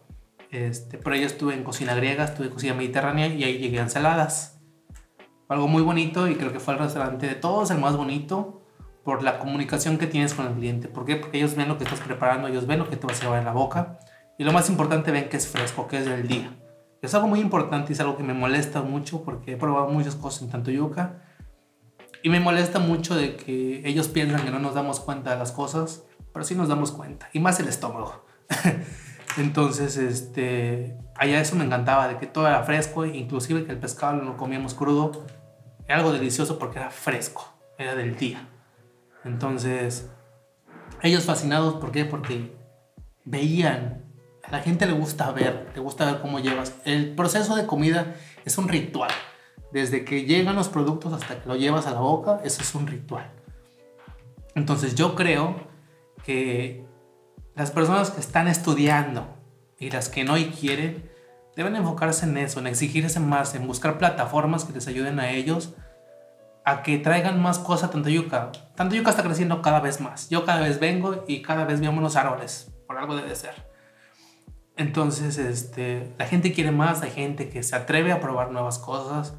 Este, 0.50 0.98
pero 0.98 1.16
yo 1.16 1.26
estuve 1.26 1.54
en 1.54 1.64
cocina 1.64 1.94
griega, 1.94 2.24
estuve 2.24 2.48
en 2.48 2.52
cocina 2.52 2.74
mediterránea 2.74 3.28
y 3.28 3.44
ahí 3.44 3.58
llegué 3.58 3.78
a 3.78 3.82
ensaladas. 3.82 4.60
Algo 5.48 5.68
muy 5.68 5.82
bonito 5.82 6.28
y 6.28 6.34
creo 6.34 6.52
que 6.52 6.60
fue 6.60 6.74
el 6.74 6.80
restaurante 6.80 7.26
de 7.26 7.34
todos 7.34 7.70
el 7.70 7.78
más 7.78 7.96
bonito 7.96 8.62
por 9.04 9.22
la 9.22 9.38
comunicación 9.38 9.98
que 9.98 10.06
tienes 10.06 10.34
con 10.34 10.46
el 10.46 10.54
cliente. 10.54 10.88
¿Por 10.88 11.04
qué? 11.04 11.16
Porque 11.16 11.38
ellos 11.38 11.56
ven 11.56 11.68
lo 11.68 11.78
que 11.78 11.84
estás 11.84 12.00
preparando, 12.00 12.48
ellos 12.48 12.66
ven 12.66 12.78
lo 12.78 12.88
que 12.88 12.96
te 12.96 13.06
vas 13.06 13.20
a 13.20 13.24
llevar 13.24 13.38
en 13.38 13.44
la 13.44 13.52
boca 13.52 13.98
y 14.38 14.44
lo 14.44 14.52
más 14.52 14.68
importante 14.68 15.10
ven 15.10 15.28
que 15.28 15.36
es 15.36 15.48
fresco, 15.48 15.86
que 15.88 15.98
es 15.98 16.06
del 16.06 16.26
día. 16.26 16.58
Es 17.00 17.14
algo 17.14 17.28
muy 17.28 17.40
importante 17.40 17.92
y 17.92 17.94
es 17.94 18.00
algo 18.00 18.16
que 18.16 18.22
me 18.22 18.34
molesta 18.34 18.82
mucho 18.82 19.24
porque 19.24 19.52
he 19.52 19.56
probado 19.56 19.88
muchas 19.88 20.14
cosas 20.14 20.42
en 20.42 20.50
Tantoyuca 20.50 21.22
y 22.22 22.28
me 22.28 22.38
molesta 22.40 22.78
mucho 22.78 23.16
de 23.16 23.36
que 23.36 23.82
ellos 23.84 24.08
piensan 24.08 24.44
que 24.44 24.50
no 24.50 24.60
nos 24.60 24.74
damos 24.74 25.00
cuenta 25.00 25.32
de 25.32 25.38
las 25.38 25.50
cosas, 25.50 26.04
pero 26.32 26.44
sí 26.44 26.54
nos 26.54 26.68
damos 26.68 26.92
cuenta, 26.92 27.28
y 27.32 27.40
más 27.40 27.58
el 27.60 27.68
estómago. 27.68 28.24
Entonces, 29.38 29.96
este, 29.96 30.98
allá 31.16 31.40
eso 31.40 31.56
me 31.56 31.64
encantaba, 31.64 32.08
de 32.08 32.18
que 32.18 32.26
todo 32.26 32.46
era 32.46 32.62
fresco, 32.64 33.06
inclusive 33.06 33.64
que 33.64 33.72
el 33.72 33.78
pescado 33.78 34.22
lo 34.22 34.36
comíamos 34.36 34.74
crudo, 34.74 35.24
era 35.86 35.98
algo 35.98 36.12
delicioso 36.12 36.58
porque 36.58 36.78
era 36.78 36.90
fresco, 36.90 37.52
era 37.78 37.94
del 37.94 38.16
día. 38.16 38.48
Entonces, 39.24 40.10
ellos 41.02 41.24
fascinados, 41.24 41.74
¿por 41.74 41.92
qué? 41.92 42.04
Porque 42.04 42.54
veían, 43.24 44.04
a 44.44 44.50
la 44.50 44.60
gente 44.60 44.86
le 44.86 44.92
gusta 44.92 45.30
ver, 45.32 45.70
le 45.74 45.80
gusta 45.80 46.04
ver 46.04 46.20
cómo 46.20 46.38
llevas. 46.38 46.74
El 46.84 47.14
proceso 47.14 47.56
de 47.56 47.66
comida 47.66 48.14
es 48.44 48.58
un 48.58 48.68
ritual. 48.68 49.10
Desde 49.72 50.04
que 50.04 50.24
llegan 50.24 50.56
los 50.56 50.68
productos 50.68 51.12
hasta 51.14 51.40
que 51.40 51.48
lo 51.48 51.56
llevas 51.56 51.86
a 51.86 51.92
la 51.92 52.00
boca, 52.00 52.40
eso 52.44 52.60
es 52.60 52.74
un 52.74 52.86
ritual. 52.86 53.30
Entonces 54.54 54.94
yo 54.94 55.14
creo 55.14 55.71
que 56.24 56.86
las 57.54 57.70
personas 57.70 58.10
que 58.10 58.20
están 58.20 58.48
estudiando 58.48 59.26
y 59.78 59.90
las 59.90 60.08
que 60.08 60.24
no 60.24 60.36
y 60.38 60.46
quieren, 60.46 61.10
deben 61.56 61.76
enfocarse 61.76 62.24
en 62.24 62.36
eso, 62.38 62.60
en 62.60 62.66
exigirse 62.66 63.20
más, 63.20 63.54
en 63.54 63.66
buscar 63.66 63.98
plataformas 63.98 64.64
que 64.64 64.72
les 64.72 64.86
ayuden 64.86 65.20
a 65.20 65.30
ellos 65.30 65.74
a 66.64 66.82
que 66.82 66.98
traigan 66.98 67.42
más 67.42 67.58
cosas 67.58 67.88
a 67.88 67.92
Tantoyuca. 67.92 68.52
Tantoyuca 68.76 69.10
está 69.10 69.22
creciendo 69.22 69.62
cada 69.62 69.80
vez 69.80 70.00
más. 70.00 70.28
Yo 70.30 70.44
cada 70.44 70.60
vez 70.60 70.78
vengo 70.78 71.24
y 71.26 71.42
cada 71.42 71.64
vez 71.64 71.80
veo 71.80 71.92
los 71.92 72.16
árboles. 72.16 72.72
Por 72.86 72.98
algo 72.98 73.16
debe 73.16 73.34
ser. 73.34 73.72
Entonces, 74.76 75.38
este, 75.38 76.14
la 76.18 76.26
gente 76.26 76.52
quiere 76.52 76.70
más, 76.70 77.02
hay 77.02 77.10
gente 77.10 77.48
que 77.48 77.62
se 77.62 77.76
atreve 77.76 78.12
a 78.12 78.20
probar 78.20 78.52
nuevas 78.52 78.78
cosas. 78.78 79.34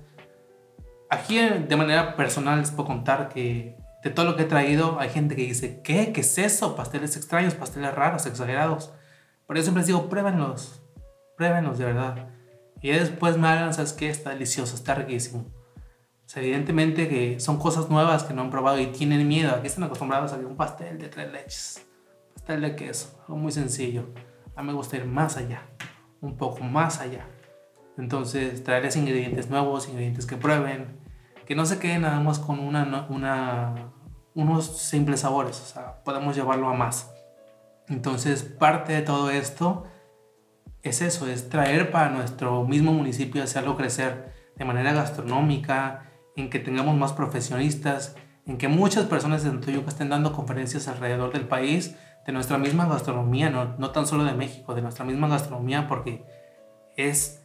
Aquí, 1.09 1.37
de 1.37 1.75
manera 1.75 2.15
personal, 2.15 2.59
les 2.59 2.71
puedo 2.71 2.87
contar 2.87 3.29
que 3.29 3.77
de 4.03 4.09
todo 4.09 4.25
lo 4.25 4.35
que 4.35 4.43
he 4.43 4.45
traído, 4.45 4.99
hay 4.99 5.09
gente 5.09 5.35
que 5.35 5.43
dice, 5.43 5.81
¿qué? 5.81 6.11
¿Qué 6.11 6.21
es 6.21 6.37
eso? 6.37 6.75
Pasteles 6.75 7.15
extraños, 7.15 7.55
pasteles 7.55 7.93
raros, 7.93 8.25
exagerados. 8.25 8.93
Pero 9.47 9.59
yo 9.59 9.63
siempre 9.63 9.81
les 9.81 9.87
digo, 9.87 10.09
pruébenlos, 10.09 10.81
pruébenlos 11.37 11.77
de 11.77 11.85
verdad. 11.85 12.29
Y 12.81 12.89
después 12.89 13.37
me 13.37 13.47
hagan, 13.47 13.73
¿sabes 13.73 13.93
qué? 13.93 14.09
Está 14.09 14.31
delicioso, 14.31 14.75
está 14.75 14.93
riquísimo. 14.93 15.45
O 16.35 16.39
evidentemente 16.39 17.07
que 17.07 17.39
son 17.39 17.59
cosas 17.59 17.89
nuevas 17.89 18.23
que 18.23 18.33
no 18.33 18.41
han 18.41 18.49
probado 18.49 18.79
y 18.79 18.87
tienen 18.87 19.25
miedo. 19.27 19.53
Aquí 19.55 19.67
están 19.67 19.83
acostumbrados 19.83 20.33
a 20.33 20.37
un 20.37 20.57
pastel 20.57 20.97
de 20.97 21.07
tres 21.07 21.31
leches, 21.31 21.85
pastel 22.33 22.61
de 22.61 22.75
queso, 22.75 23.19
algo 23.21 23.37
muy 23.37 23.51
sencillo. 23.51 24.09
A 24.55 24.61
mí 24.61 24.67
me 24.67 24.73
gusta 24.73 24.97
ir 24.97 25.05
más 25.05 25.37
allá, 25.37 25.61
un 26.21 26.35
poco 26.35 26.63
más 26.63 26.99
allá. 26.99 27.27
Entonces, 27.97 28.63
traerles 28.63 28.95
ingredientes 28.95 29.49
nuevos, 29.49 29.87
ingredientes 29.87 30.25
que 30.25 30.35
prueben, 30.35 31.02
que 31.45 31.55
no 31.55 31.65
se 31.65 31.79
quede 31.79 31.99
nada 31.99 32.19
más 32.19 32.39
con 32.39 32.59
una, 32.59 33.05
una, 33.09 33.91
unos 34.33 34.77
simples 34.77 35.21
sabores, 35.21 35.59
o 35.61 35.65
sea, 35.65 36.03
podemos 36.03 36.35
llevarlo 36.35 36.69
a 36.69 36.73
más. 36.73 37.13
Entonces, 37.87 38.43
parte 38.43 38.93
de 38.93 39.01
todo 39.01 39.29
esto 39.29 39.85
es 40.81 41.01
eso, 41.01 41.27
es 41.27 41.49
traer 41.49 41.91
para 41.91 42.09
nuestro 42.09 42.63
mismo 42.65 42.93
municipio, 42.93 43.43
hacerlo 43.43 43.77
crecer 43.77 44.33
de 44.55 44.65
manera 44.65 44.93
gastronómica, 44.93 46.09
en 46.35 46.49
que 46.49 46.59
tengamos 46.59 46.95
más 46.95 47.13
profesionistas, 47.13 48.15
en 48.45 48.57
que 48.57 48.67
muchas 48.67 49.05
personas 49.05 49.43
de 49.43 49.49
Santoyuca 49.49 49.89
estén 49.89 50.09
dando 50.09 50.33
conferencias 50.33 50.87
alrededor 50.87 51.31
del 51.31 51.47
país 51.47 51.95
de 52.25 52.33
nuestra 52.33 52.57
misma 52.57 52.85
gastronomía, 52.85 53.49
no, 53.49 53.77
no 53.77 53.91
tan 53.91 54.05
solo 54.05 54.23
de 54.23 54.33
México, 54.33 54.73
de 54.75 54.81
nuestra 54.81 55.05
misma 55.05 55.27
gastronomía, 55.27 55.87
porque 55.87 56.25
es 56.97 57.43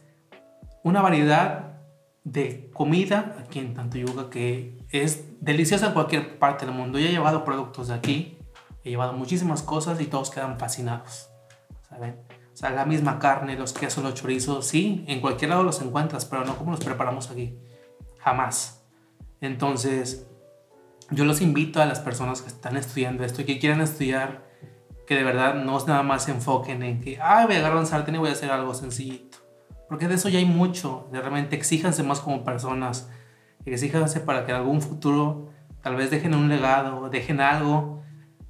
una 0.83 1.01
variedad 1.01 1.78
de 2.23 2.69
comida 2.73 3.37
aquí 3.39 3.59
en 3.59 3.73
Tantoyuca 3.73 4.29
que 4.29 4.77
es 4.89 5.25
deliciosa 5.41 5.87
en 5.87 5.93
cualquier 5.93 6.39
parte 6.39 6.65
del 6.65 6.75
mundo. 6.75 6.99
Yo 6.99 7.07
he 7.07 7.11
llevado 7.11 7.43
productos 7.43 7.87
de 7.87 7.93
aquí, 7.93 8.37
he 8.83 8.89
llevado 8.89 9.13
muchísimas 9.13 9.61
cosas 9.61 9.99
y 10.01 10.05
todos 10.05 10.29
quedan 10.29 10.59
fascinados, 10.59 11.29
¿saben? 11.87 12.17
O 12.53 12.57
sea, 12.59 12.71
la 12.71 12.85
misma 12.85 13.19
carne, 13.19 13.55
los 13.55 13.71
quesos, 13.71 14.03
los 14.03 14.15
chorizos, 14.15 14.67
sí, 14.67 15.05
en 15.07 15.21
cualquier 15.21 15.51
lado 15.51 15.63
los 15.63 15.81
encuentras, 15.81 16.25
pero 16.25 16.43
no 16.43 16.57
como 16.57 16.71
los 16.71 16.83
preparamos 16.83 17.31
aquí, 17.31 17.57
jamás. 18.19 18.83
Entonces, 19.39 20.27
yo 21.09 21.23
los 21.23 21.39
invito 21.41 21.81
a 21.81 21.85
las 21.85 21.99
personas 21.99 22.41
que 22.41 22.49
están 22.49 22.75
estudiando 22.75 23.23
esto 23.23 23.41
y 23.41 23.45
que 23.45 23.59
quieran 23.59 23.79
estudiar, 23.79 24.45
que 25.07 25.15
de 25.15 25.23
verdad 25.23 25.55
no 25.55 25.79
nada 25.85 26.03
más 26.03 26.25
se 26.25 26.31
enfoquen 26.31 26.83
en 26.83 27.01
que, 27.01 27.17
ah, 27.21 27.45
voy 27.45 27.55
a 27.55 27.59
agarrar 27.59 27.77
un 27.77 27.85
sartén 27.85 28.15
y 28.15 28.17
voy 28.17 28.29
a 28.29 28.33
hacer 28.33 28.51
algo 28.51 28.73
sencillito 28.73 29.48
porque 29.89 30.07
de 30.07 30.15
eso 30.15 30.29
ya 30.29 30.37
hay 30.37 30.45
mucho. 30.45 31.09
De 31.11 31.19
realmente 31.19 31.55
exíjanse 31.55 32.03
más 32.03 32.21
como 32.21 32.45
personas. 32.45 33.09
Exíjanse 33.65 34.21
para 34.21 34.45
que 34.45 34.51
en 34.51 34.57
algún 34.57 34.81
futuro 34.81 35.49
tal 35.81 35.95
vez 35.95 36.11
dejen 36.11 36.35
un 36.35 36.47
legado, 36.47 37.09
dejen 37.09 37.41
algo 37.41 38.03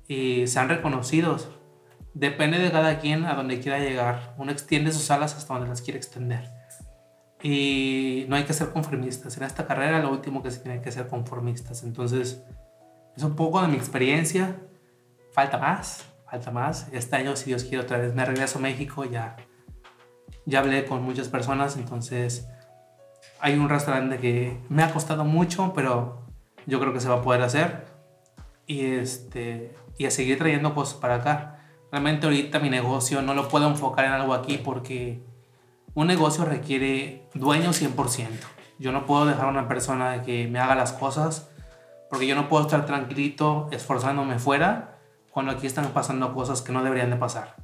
y 0.08 0.46
sean 0.48 0.68
reconocidos. 0.68 1.50
Depende 2.14 2.60
de 2.60 2.72
cada 2.72 3.00
quien 3.00 3.24
a 3.24 3.36
donde 3.36 3.62
quiera 3.62 3.80
llegar. 3.80 4.36
Uno 4.38 4.52
extiende 4.52 4.92
sus 4.92 5.10
alas 5.12 5.36
hasta 5.36 5.54
donde 5.54 5.70
las 5.70 5.82
quiere 5.82 5.98
extender. 5.98 6.52
Y 7.42 8.26
no 8.28 8.36
hay 8.36 8.44
que 8.44 8.54
ser 8.54 8.72
conformistas. 8.72 9.38
En 9.38 9.44
esta 9.44 9.66
carrera 9.66 10.00
lo 10.00 10.12
último 10.12 10.44
que 10.44 10.52
se 10.52 10.60
tiene 10.60 10.82
que 10.82 10.92
ser 10.92 11.08
conformistas. 11.08 11.84
Entonces, 11.84 12.44
es 13.16 13.24
un 13.24 13.38
poco 13.38 13.62
de 13.62 13.70
mi 13.70 13.78
experiencia. 13.78 14.58
Falta 15.32 15.58
más, 15.58 16.04
falta 16.30 16.52
más. 16.52 16.90
Este 16.92 17.16
año, 17.16 17.38
si 17.38 17.46
Dios 17.46 17.64
quiere, 17.64 17.84
otra 17.84 17.98
vez 17.98 18.14
me 18.14 18.26
regreso 18.26 18.60
a 18.60 18.62
México 18.62 19.06
ya 19.06 19.38
ya 20.46 20.60
hablé 20.60 20.86
con 20.86 21.04
muchas 21.04 21.28
personas, 21.28 21.78
entonces 21.78 22.48
hay 23.40 23.58
un 23.58 23.70
restaurante 23.70 24.18
que 24.18 24.58
me 24.70 24.84
ha 24.84 24.92
costado 24.92 25.26
mucho, 25.26 25.74
pero 25.74 26.22
yo 26.66 26.80
creo 26.80 26.94
que 26.94 27.00
se 27.00 27.10
va 27.10 27.16
a 27.16 27.22
poder 27.22 27.42
hacer. 27.42 27.88
Y, 28.66 28.86
este, 28.86 29.76
y 29.98 30.06
a 30.06 30.12
seguir 30.12 30.38
trayendo 30.38 30.76
cosas 30.76 30.96
para 30.96 31.16
acá. 31.16 31.60
Realmente 31.92 32.28
ahorita 32.28 32.60
mi 32.60 32.70
negocio 32.70 33.22
no 33.22 33.34
lo 33.34 33.48
puedo 33.48 33.68
enfocar 33.68 34.06
en 34.06 34.12
algo 34.12 34.34
aquí 34.34 34.58
porque 34.58 35.24
un 35.96 36.08
negocio 36.08 36.46
requiere 36.46 37.28
dueño 37.34 37.72
100%. 37.72 38.28
Yo 38.78 38.92
no 38.92 39.06
puedo 39.06 39.26
dejar 39.26 39.48
a 39.48 39.50
una 39.50 39.68
persona 39.68 40.22
que 40.22 40.48
me 40.48 40.60
haga 40.60 40.76
las 40.76 40.94
cosas 40.94 41.50
porque 42.10 42.28
yo 42.28 42.36
no 42.36 42.48
puedo 42.48 42.64
estar 42.64 42.86
tranquilito 42.86 43.68
esforzándome 43.72 44.40
fuera 44.40 45.00
cuando 45.32 45.52
aquí 45.52 45.68
están 45.68 45.88
pasando 45.90 46.34
cosas 46.34 46.62
que 46.62 46.72
no 46.72 46.84
deberían 46.84 47.10
de 47.10 47.18
pasar. 47.18 47.56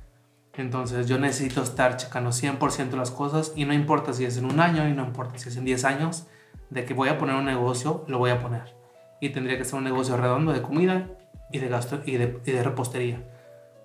Entonces 0.57 1.07
yo 1.07 1.19
necesito 1.19 1.61
estar 1.61 1.97
checando 1.97 2.29
100% 2.29 2.91
las 2.91 3.11
cosas 3.11 3.51
y 3.55 3.65
no 3.65 3.73
importa 3.73 4.13
si 4.13 4.25
es 4.25 4.37
en 4.37 4.45
un 4.45 4.59
año 4.59 4.87
y 4.87 4.93
no 4.93 5.03
importa 5.03 5.37
si 5.37 5.49
es 5.49 5.57
en 5.57 5.65
10 5.65 5.83
años, 5.85 6.27
de 6.69 6.85
que 6.85 6.93
voy 6.93 7.09
a 7.09 7.17
poner 7.17 7.35
un 7.35 7.45
negocio, 7.45 8.05
lo 8.07 8.17
voy 8.17 8.31
a 8.31 8.39
poner. 8.39 8.75
Y 9.19 9.29
tendría 9.29 9.57
que 9.57 9.65
ser 9.65 9.75
un 9.75 9.83
negocio 9.83 10.17
redondo 10.17 10.53
de 10.53 10.61
comida 10.61 11.09
y 11.51 11.59
de, 11.59 11.67
gasto, 11.67 12.01
y 12.05 12.17
de, 12.17 12.39
y 12.45 12.51
de 12.51 12.63
repostería. 12.63 13.23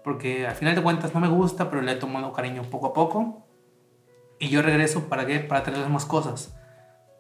Porque 0.05 0.47
al 0.47 0.55
final 0.55 0.75
de 0.75 0.83
cuentas 0.83 1.13
no 1.13 1.21
me 1.21 1.29
gusta, 1.29 1.71
pero 1.71 1.83
le 1.83 1.93
he 1.93 1.97
tomado 1.97 2.33
cariño 2.33 2.63
poco 2.63 2.89
a 2.89 2.93
poco. 2.93 3.47
Y 4.39 4.49
yo 4.49 4.63
regreso 4.63 5.09
para 5.09 5.27
qué? 5.27 5.41
Para 5.41 5.63
traerles 5.63 5.91
más 5.91 6.07
cosas. 6.07 6.57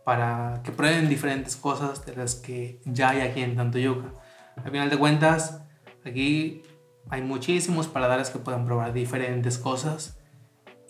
Para 0.04 0.62
que 0.64 0.72
prueben 0.72 1.08
diferentes 1.08 1.56
cosas 1.56 2.06
de 2.06 2.16
las 2.16 2.36
que 2.36 2.80
ya 2.84 3.10
hay 3.10 3.20
aquí 3.20 3.42
en 3.42 3.56
Tantoyuca. 3.56 4.08
Al 4.56 4.70
final 4.70 4.90
de 4.90 4.98
cuentas, 4.98 5.62
aquí 6.04 6.62
hay 7.08 7.22
muchísimos 7.22 7.88
paladares 7.88 8.30
que 8.30 8.38
pueden 8.38 8.64
probar 8.64 8.92
diferentes 8.92 9.58
cosas 9.58 10.20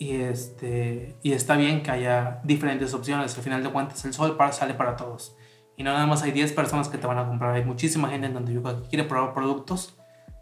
y, 0.01 0.15
este, 0.15 1.15
y 1.21 1.33
está 1.33 1.55
bien 1.55 1.83
que 1.83 1.91
haya 1.91 2.41
diferentes 2.43 2.93
opciones. 2.93 3.37
Al 3.37 3.43
final 3.43 3.63
de 3.63 3.69
cuentas, 3.69 4.03
el 4.03 4.13
sol 4.13 4.35
para, 4.35 4.51
sale 4.51 4.73
para 4.73 4.95
todos. 4.95 5.35
Y 5.77 5.83
no 5.83 5.93
nada 5.93 6.07
más 6.07 6.23
hay 6.23 6.31
10 6.31 6.53
personas 6.53 6.89
que 6.89 6.97
te 6.97 7.05
van 7.07 7.19
a 7.19 7.27
comprar. 7.27 7.53
Hay 7.53 7.63
muchísima 7.63 8.09
gente 8.09 8.27
en 8.27 8.33
donde 8.33 8.53
que 8.53 8.89
quiere 8.89 9.03
probar 9.03 9.33
productos. 9.33 9.95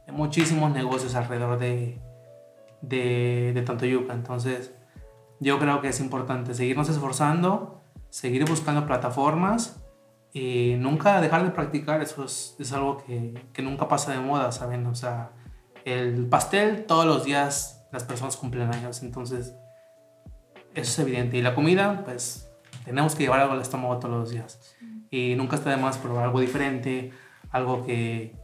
Hay 0.08 0.14
muchísimos 0.14 0.72
negocios 0.72 1.14
alrededor 1.16 1.60
de, 1.60 2.00
de, 2.82 3.52
de 3.54 3.62
Tantoyuca. 3.62 4.14
Entonces, 4.14 4.74
yo 5.40 5.60
creo 5.60 5.82
que 5.82 5.90
es 5.90 6.00
importante 6.00 6.54
seguirnos 6.54 6.90
esforzando, 6.90 7.82
seguir 8.10 8.46
buscando 8.46 8.86
plataformas 8.86 9.82
y 10.34 10.76
nunca 10.80 11.22
dejar 11.22 11.44
de 11.44 11.52
practicar. 11.52 12.02
Eso 12.02 12.24
es, 12.24 12.56
es 12.60 12.72
algo 12.72 12.98
que, 12.98 13.46
que, 13.52 13.62
nunca 13.62 13.88
pasa 13.88 14.12
de 14.12 14.20
moda, 14.20 14.52
¿saben? 14.52 14.86
O 14.88 14.96
sea, 14.96 15.32
el 15.94 16.28
pastel 16.28 16.86
todos 16.86 17.06
los 17.06 17.26
días 17.26 17.80
las 17.92 18.04
personas 18.04 18.38
cumplen 18.38 18.74
años, 18.74 19.02
entonces 19.02 19.56
eso 20.76 20.92
es 20.92 21.00
evidente. 21.00 21.38
Y 21.38 21.42
la 21.42 21.56
comida, 21.56 22.04
pues 22.06 22.50
tenemos 22.86 23.16
que 23.16 23.24
llevar 23.24 23.42
algo 23.42 23.54
al 23.54 23.62
estómago 23.62 23.98
todos 23.98 24.16
los 24.16 24.30
días. 24.30 24.76
Y 25.10 25.36
nunca 25.36 25.56
está 25.56 25.72
de 25.72 25.78
más 25.78 25.98
probar 25.98 26.26
algo 26.26 26.40
diferente, 26.40 27.12
algo 27.50 27.84
que, 27.86 28.36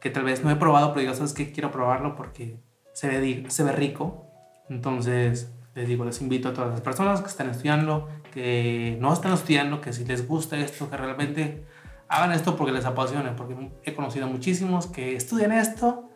que 0.00 0.10
tal 0.10 0.24
vez 0.24 0.42
no 0.42 0.50
he 0.50 0.56
probado, 0.56 0.94
pero 0.94 1.06
yo 1.06 1.14
sabes 1.14 1.34
que 1.34 1.52
quiero 1.52 1.70
probarlo 1.70 2.16
porque 2.16 2.58
se 2.92 3.08
ve, 3.08 3.44
se 3.48 3.62
ve 3.62 3.72
rico. 3.72 4.26
Entonces, 4.70 5.52
les 5.74 5.88
digo, 5.88 6.04
les 6.04 6.20
invito 6.22 6.48
a 6.48 6.54
todas 6.54 6.70
las 6.70 6.80
personas 6.80 7.20
que 7.20 7.28
están 7.28 7.50
estudiando, 7.50 8.08
que 8.32 8.96
no 9.00 9.12
están 9.12 9.32
estudiando, 9.32 9.80
que 9.80 9.92
si 9.92 10.04
les 10.04 10.26
gusta 10.26 10.56
esto, 10.56 10.88
que 10.88 10.96
realmente 10.96 11.66
hagan 12.08 12.32
esto 12.32 12.56
porque 12.56 12.72
les 12.72 12.86
apasiona, 12.86 13.36
porque 13.36 13.70
he 13.84 13.94
conocido 13.94 14.26
muchísimos 14.26 14.86
que 14.86 15.16
estudian 15.16 15.52
esto 15.52 16.09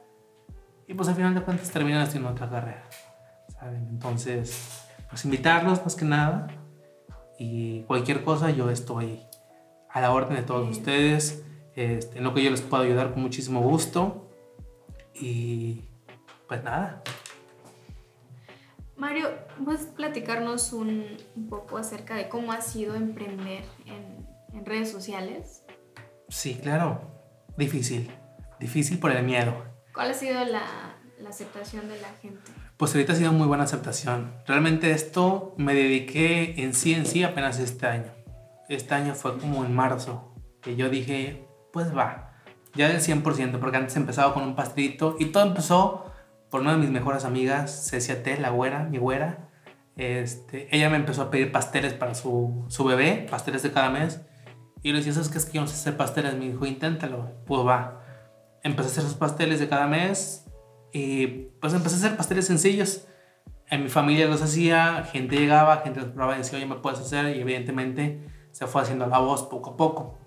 y 0.87 0.95
pues 0.95 1.09
al 1.09 1.15
final 1.15 1.35
de 1.35 1.43
cuentas 1.43 1.71
terminan 1.71 2.03
haciendo 2.03 2.31
otra 2.31 2.49
carrera. 2.49 2.85
¿saben? 3.59 3.87
Entonces, 3.89 4.85
pues, 5.09 5.25
invitarlos 5.25 5.83
más 5.83 5.95
que 5.95 6.05
nada. 6.05 6.49
Y 7.39 7.83
cualquier 7.83 8.23
cosa 8.25 8.51
yo 8.51 8.71
estoy 8.71 9.21
a 9.91 10.01
la 10.01 10.13
orden 10.13 10.37
de 10.37 10.43
todos 10.43 10.69
ustedes. 10.69 11.45
Este, 11.75 12.19
en 12.19 12.25
lo 12.25 12.35
que 12.35 12.43
yo 12.43 12.51
les 12.51 12.61
puedo 12.61 12.83
ayudar 12.83 13.13
con 13.13 13.23
muchísimo 13.23 13.61
gusto. 13.61 14.29
Y 15.15 15.83
pues 16.49 16.63
nada. 16.63 17.03
Mario, 18.97 19.29
¿puedes 19.65 19.87
platicarnos 19.87 20.73
un, 20.73 21.17
un 21.35 21.49
poco 21.49 21.79
acerca 21.79 22.15
de 22.15 22.29
cómo 22.29 22.53
ha 22.53 22.61
sido 22.61 22.95
emprender 22.95 23.65
en, 23.87 24.27
en 24.57 24.67
redes 24.67 24.91
sociales? 24.91 25.65
Sí, 26.29 26.57
claro. 26.57 27.01
Difícil. 27.57 28.11
Difícil 28.61 28.99
por 28.99 29.11
el 29.11 29.25
miedo. 29.25 29.74
¿Cuál 29.95 30.11
ha 30.11 30.15
sido 30.15 30.45
la, 30.45 30.97
la 31.21 31.29
aceptación 31.29 31.89
de 31.89 32.01
la 32.01 32.09
gente? 32.21 32.51
Pues 32.77 32.93
ahorita 32.93 33.13
ha 33.13 33.17
sido 33.17 33.33
muy 33.33 33.47
buena 33.47 33.63
aceptación. 33.63 34.35
Realmente 34.45 34.91
esto 34.91 35.55
me 35.57 35.73
dediqué 35.73 36.61
en 36.63 36.75
sí 36.75 36.95
en 36.95 37.07
sí 37.07 37.23
apenas 37.23 37.61
este 37.61 37.87
año. 37.87 38.13
Este 38.69 38.93
año 38.93 39.15
fue 39.15 39.39
como 39.39 39.65
en 39.65 39.73
marzo, 39.73 40.35
que 40.61 40.75
yo 40.75 40.91
dije, 40.91 41.47
pues 41.73 41.97
va, 41.97 42.33
ya 42.75 42.89
del 42.89 43.01
100%, 43.01 43.61
porque 43.61 43.77
antes 43.77 43.95
empezaba 43.95 44.35
con 44.35 44.43
un 44.43 44.57
pastelito 44.57 45.15
y 45.21 45.27
todo 45.27 45.45
empezó 45.45 46.13
por 46.51 46.63
una 46.63 46.73
de 46.73 46.79
mis 46.79 46.91
mejores 46.91 47.25
amigas, 47.25 47.89
Cecia 47.89 48.25
T, 48.25 48.41
la 48.41 48.51
güera, 48.51 48.85
mi 48.85 48.99
güera. 48.99 49.49
Este, 49.97 50.75
ella 50.75 50.91
me 50.91 50.97
empezó 50.97 51.23
a 51.23 51.31
pedir 51.31 51.53
pasteles 51.53 51.93
para 51.93 52.17
su, 52.17 52.65
su 52.69 52.85
bebé, 52.85 53.29
pasteles 53.31 53.63
de 53.63 53.71
cada 53.71 53.91
mes. 53.91 54.23
Y 54.83 54.91
le 54.91 54.99
decía, 54.99 55.13
¿sabes 55.13 55.29
qué 55.29 55.39
es 55.39 55.47
que 55.47 55.53
yo 55.53 55.61
no 55.61 55.69
sé 55.69 55.75
hacer 55.75 55.97
pasteles? 55.97 56.35
Me 56.35 56.47
dijo, 56.47 56.67
inténtalo. 56.67 57.31
Pues 57.47 57.65
va. 57.65 58.04
Empecé 58.65 58.89
a 58.89 58.93
hacer 58.93 59.05
sus 59.05 59.15
pasteles 59.15 59.61
de 59.61 59.69
cada 59.69 59.87
mes 59.87 60.47
y 60.93 61.27
pues 61.61 61.73
empecé 61.75 61.95
a 61.95 61.99
hacer 61.99 62.17
pasteles 62.17 62.47
sencillos. 62.47 63.07
En 63.69 63.85
mi 63.85 63.89
familia 63.89 64.27
los 64.27 64.43
hacía, 64.43 65.05
gente 65.05 65.37
llegaba, 65.37 65.79
gente 65.79 66.01
los 66.01 66.11
probaba 66.11 66.35
y 66.35 66.39
decía, 66.39 66.59
oye, 66.59 66.67
¿me 66.67 66.77
puedes 66.77 66.99
hacer? 66.99 67.37
Y 67.37 67.41
evidentemente 67.41 68.27
se 68.51 68.67
fue 68.67 68.83
haciendo 68.83 69.07
la 69.07 69.19
voz 69.19 69.45
poco 69.45 69.71
a 69.71 69.77
poco. 69.77 70.19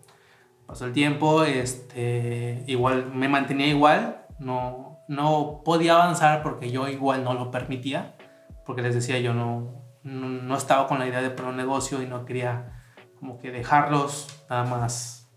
Pasó 0.65 0.86
el 0.86 0.93
tiempo, 0.93 1.43
este, 1.43 2.63
igual 2.67 3.12
me 3.13 3.30
mantenía 3.30 3.67
igual, 3.67 4.26
no, 4.39 5.00
no 5.08 5.62
podía 5.63 5.95
avanzar 5.95 6.43
porque 6.43 6.69
yo 6.69 6.88
igual 6.89 7.23
no 7.23 7.34
lo 7.34 7.52
permitía, 7.52 8.17
porque 8.65 8.82
les 8.82 8.93
decía, 8.93 9.17
yo 9.19 9.34
no, 9.34 9.82
no, 10.04 10.28
no 10.28 10.58
estaba 10.58 10.88
con 10.88 11.00
la 11.00 11.08
idea 11.08 11.21
de 11.21 11.30
poner 11.30 11.52
un 11.52 11.58
negocio 11.58 12.02
y 12.02 12.06
no 12.06 12.26
quería 12.26 12.84
como 13.17 13.39
que 13.39 13.52
dejarlos 13.52 14.45
nada 14.50 14.65
más, 14.65 15.32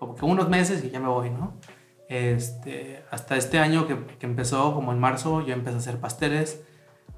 como 0.00 0.16
que 0.16 0.24
unos 0.24 0.48
meses 0.48 0.84
y 0.84 0.90
ya 0.90 0.98
me 0.98 1.08
voy, 1.08 1.30
¿no? 1.30 1.60
Este, 2.08 3.04
hasta 3.10 3.36
este 3.36 3.58
año 3.58 3.86
que, 3.86 4.26
empezó, 4.26 4.74
como 4.74 4.92
en 4.92 4.98
marzo, 4.98 5.44
yo 5.46 5.52
empecé 5.52 5.76
a 5.76 5.78
hacer 5.78 6.00
pasteles, 6.00 6.64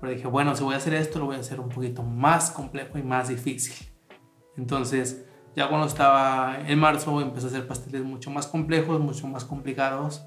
pero 0.00 0.12
dije, 0.12 0.26
bueno, 0.26 0.56
si 0.56 0.64
voy 0.64 0.74
a 0.74 0.78
hacer 0.78 0.94
esto, 0.94 1.20
lo 1.20 1.26
voy 1.26 1.36
a 1.36 1.40
hacer 1.40 1.60
un 1.60 1.68
poquito 1.68 2.02
más 2.02 2.50
complejo 2.50 2.98
y 2.98 3.02
más 3.02 3.28
difícil. 3.28 3.88
Entonces, 4.56 5.24
ya 5.54 5.68
cuando 5.68 5.86
estaba 5.86 6.58
en 6.66 6.78
marzo, 6.78 7.20
empecé 7.20 7.46
a 7.46 7.50
hacer 7.50 7.66
pasteles 7.68 8.02
mucho 8.02 8.30
más 8.30 8.48
complejos, 8.48 8.98
mucho 8.98 9.28
más 9.28 9.44
complicados, 9.44 10.24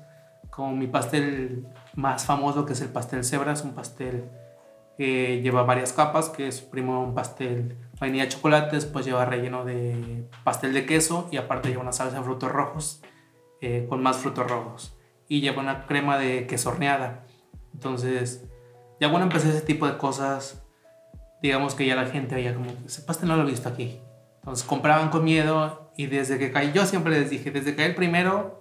como 0.50 0.74
mi 0.76 0.88
pastel 0.88 1.68
más 1.96 2.26
famoso, 2.26 2.66
que 2.66 2.74
es 2.74 2.82
el 2.82 2.90
pastel 2.90 3.26
cebra, 3.26 3.52
es 3.54 3.64
un 3.64 3.74
pastel 3.74 4.30
que 4.98 5.42
lleva 5.42 5.64
varias 5.64 5.92
capas, 5.92 6.30
que 6.30 6.48
es 6.48 6.62
primero 6.62 7.02
un 7.02 7.16
pastel 7.16 7.78
vainilla 8.00 8.30
chocolate, 8.30 8.76
después 8.76 9.06
lleva 9.06 9.26
relleno 9.26 9.66
de 9.66 10.30
pastel 10.44 10.74
de 10.74 10.86
queso 10.86 11.28
y 11.32 11.38
aparte 11.38 11.70
lleva 11.70 11.82
una 11.82 11.92
salsa 11.92 12.18
de 12.18 12.24
frutos 12.24 12.52
rojos 12.52 13.02
eh, 13.66 13.86
con 13.88 14.04
más 14.04 14.18
frutos 14.18 14.46
rojos 14.52 14.94
y 15.30 15.40
lleva 15.40 15.62
una 15.62 15.86
crema 15.86 16.18
de 16.18 16.48
queso 16.48 16.68
horneada. 16.68 17.24
Entonces, 17.74 18.44
ya 19.00 19.10
cuando 19.10 19.28
empecé 19.28 19.52
ese 19.52 19.62
tipo 19.62 19.88
de 19.88 19.98
cosas, 19.98 20.62
digamos 21.42 21.74
que 21.74 21.86
ya 21.86 21.96
la 21.96 22.08
gente 22.08 22.36
veía 22.36 22.54
como, 22.54 22.72
ese 22.86 23.04
pastel 23.04 23.30
no 23.30 23.38
lo 23.38 23.44
he 23.44 23.46
visto 23.50 23.70
aquí. 23.70 24.02
Entonces 24.42 24.66
compraban 24.68 25.08
con 25.12 25.24
miedo 25.24 25.94
y 25.96 26.08
desde 26.08 26.38
que 26.38 26.52
caí, 26.52 26.74
yo 26.74 26.86
siempre 26.86 27.18
les 27.18 27.30
dije, 27.30 27.52
desde 27.52 27.72
que 27.72 27.78
caí 27.78 27.86
el 27.86 27.96
primero, 27.96 28.60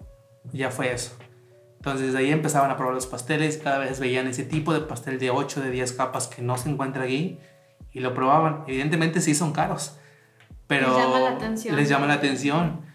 ya 0.52 0.70
fue 0.70 0.92
eso. 0.92 1.16
Entonces 1.78 2.12
de 2.12 2.20
ahí 2.20 2.30
empezaban 2.30 2.70
a 2.70 2.76
probar 2.76 2.94
los 2.94 3.06
pasteles, 3.06 3.58
cada 3.58 3.78
vez 3.78 3.98
veían 3.98 4.28
ese 4.28 4.44
tipo 4.44 4.72
de 4.72 4.82
pastel 4.82 5.18
de 5.18 5.30
8, 5.30 5.62
de 5.62 5.72
10 5.72 5.94
capas 5.94 6.28
que 6.28 6.42
no 6.42 6.56
se 6.56 6.70
encuentra 6.70 7.02
aquí 7.02 7.40
y 7.90 7.98
lo 7.98 8.14
probaban. 8.14 8.62
Evidentemente 8.68 9.20
sí 9.20 9.34
son 9.34 9.52
caros, 9.52 9.98
pero 10.68 10.86
Les 10.86 10.96
llama 10.96 11.18
la 11.18 11.30
atención. 11.30 11.74
les 11.74 11.88
llama 11.88 12.06
la 12.06 12.14
atención. 12.14 12.91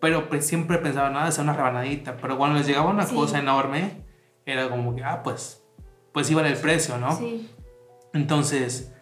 Pero 0.00 0.28
pues, 0.28 0.46
siempre 0.46 0.78
pensaban, 0.78 1.12
nada, 1.12 1.28
es 1.28 1.38
una 1.38 1.52
rebanadita. 1.52 2.16
Pero 2.16 2.38
cuando 2.38 2.58
les 2.58 2.66
llegaba 2.66 2.90
una 2.90 3.04
Sí. 3.06 3.14
cosa 3.14 3.38
enorme, 3.38 4.04
era 4.46 4.68
como 4.70 4.94
que, 4.94 5.04
ah, 5.04 5.22
pues, 5.22 5.62
pues 6.12 6.30
iba 6.30 6.46
el 6.46 6.56
precio, 6.56 6.96
¿no? 6.98 7.14
Sí. 7.16 7.50
Entonces, 8.14 8.92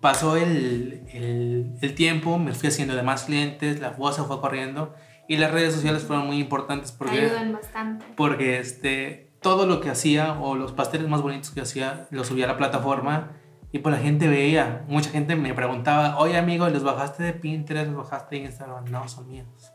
pasó 0.00 0.36
el, 0.36 1.02
el, 1.12 1.74
el 1.80 1.94
tiempo, 1.94 2.38
me 2.38 2.52
fui 2.52 2.68
haciendo 2.68 2.94
de 2.94 3.02
más 3.02 3.24
clientes, 3.24 3.80
la 3.80 3.90
voz 3.90 4.16
se 4.16 4.22
fue 4.22 4.40
corriendo 4.40 4.94
y 5.26 5.38
las 5.38 5.50
redes 5.50 5.74
sociales 5.74 6.04
fueron 6.04 6.26
muy 6.26 6.38
importantes 6.38 6.92
porque, 6.92 7.20
Ayudan 7.20 7.52
bastante. 7.54 8.04
porque 8.14 8.58
este, 8.58 9.32
todo 9.40 9.66
lo 9.66 9.80
que 9.80 9.88
hacía 9.90 10.34
o 10.40 10.54
los 10.56 10.72
pasteles 10.72 11.08
más 11.08 11.22
bonitos 11.22 11.50
que 11.50 11.62
hacía 11.62 12.06
los 12.10 12.26
subía 12.28 12.44
a 12.44 12.48
la 12.48 12.56
plataforma 12.58 13.32
y 13.72 13.78
pues 13.78 13.94
la 13.94 14.00
gente 14.00 14.28
veía, 14.28 14.84
mucha 14.86 15.08
gente 15.10 15.34
me 15.34 15.52
preguntaba, 15.54 16.18
oye 16.18 16.36
amigo, 16.36 16.68
¿los 16.68 16.84
bajaste 16.84 17.22
de 17.24 17.32
Pinterest, 17.32 17.88
los 17.90 17.96
bajaste 18.04 18.36
de 18.36 18.42
Instagram? 18.42 18.84
No, 18.90 19.08
son 19.08 19.26
míos. 19.26 19.72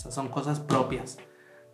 O 0.00 0.02
sea, 0.02 0.10
son 0.12 0.28
cosas 0.28 0.60
propias. 0.60 1.18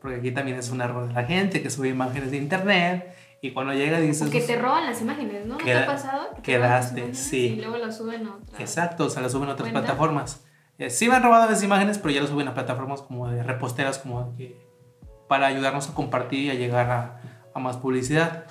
Porque 0.00 0.16
aquí 0.16 0.30
también 0.32 0.58
es 0.58 0.70
un 0.70 0.80
error 0.80 1.06
de 1.08 1.14
la 1.14 1.24
gente 1.24 1.62
que 1.62 1.70
sube 1.70 1.88
imágenes 1.88 2.30
de 2.32 2.36
internet 2.38 3.14
y 3.40 3.52
cuando 3.52 3.72
llega 3.72 4.00
dices... 4.00 4.28
Que 4.30 4.40
te 4.40 4.56
roban 4.60 4.84
las 4.86 5.00
imágenes, 5.00 5.46
¿no? 5.46 5.52
¿No 5.54 5.58
te 5.58 5.64
Queda- 5.64 5.84
ha 5.84 5.86
pasado? 5.86 6.34
Que 6.36 6.42
quedaste, 6.42 7.14
sí. 7.14 7.46
Y 7.46 7.56
luego 7.60 7.76
las 7.78 7.96
suben 7.96 8.26
a 8.26 8.34
otra. 8.34 8.58
Exacto, 8.58 9.04
o 9.06 9.10
sea, 9.10 9.22
las 9.22 9.32
suben 9.32 9.48
a 9.48 9.52
otras 9.52 9.68
¿Cuenta? 9.70 9.80
plataformas. 9.82 10.44
Eh, 10.78 10.90
sí 10.90 11.08
me 11.08 11.14
han 11.14 11.22
robado 11.22 11.48
las 11.50 11.62
imágenes, 11.62 11.98
pero 11.98 12.10
ya 12.14 12.20
las 12.20 12.30
suben 12.30 12.48
a 12.48 12.54
plataformas 12.54 13.00
como 13.02 13.28
de 13.28 13.42
reposteras, 13.42 13.98
como 13.98 14.24
de 14.32 14.36
que- 14.36 14.66
para 15.28 15.46
ayudarnos 15.46 15.88
a 15.88 15.94
compartir 15.94 16.40
y 16.40 16.50
a 16.50 16.54
llegar 16.54 16.90
a, 16.90 17.20
a 17.54 17.58
más 17.60 17.76
publicidad. 17.76 18.44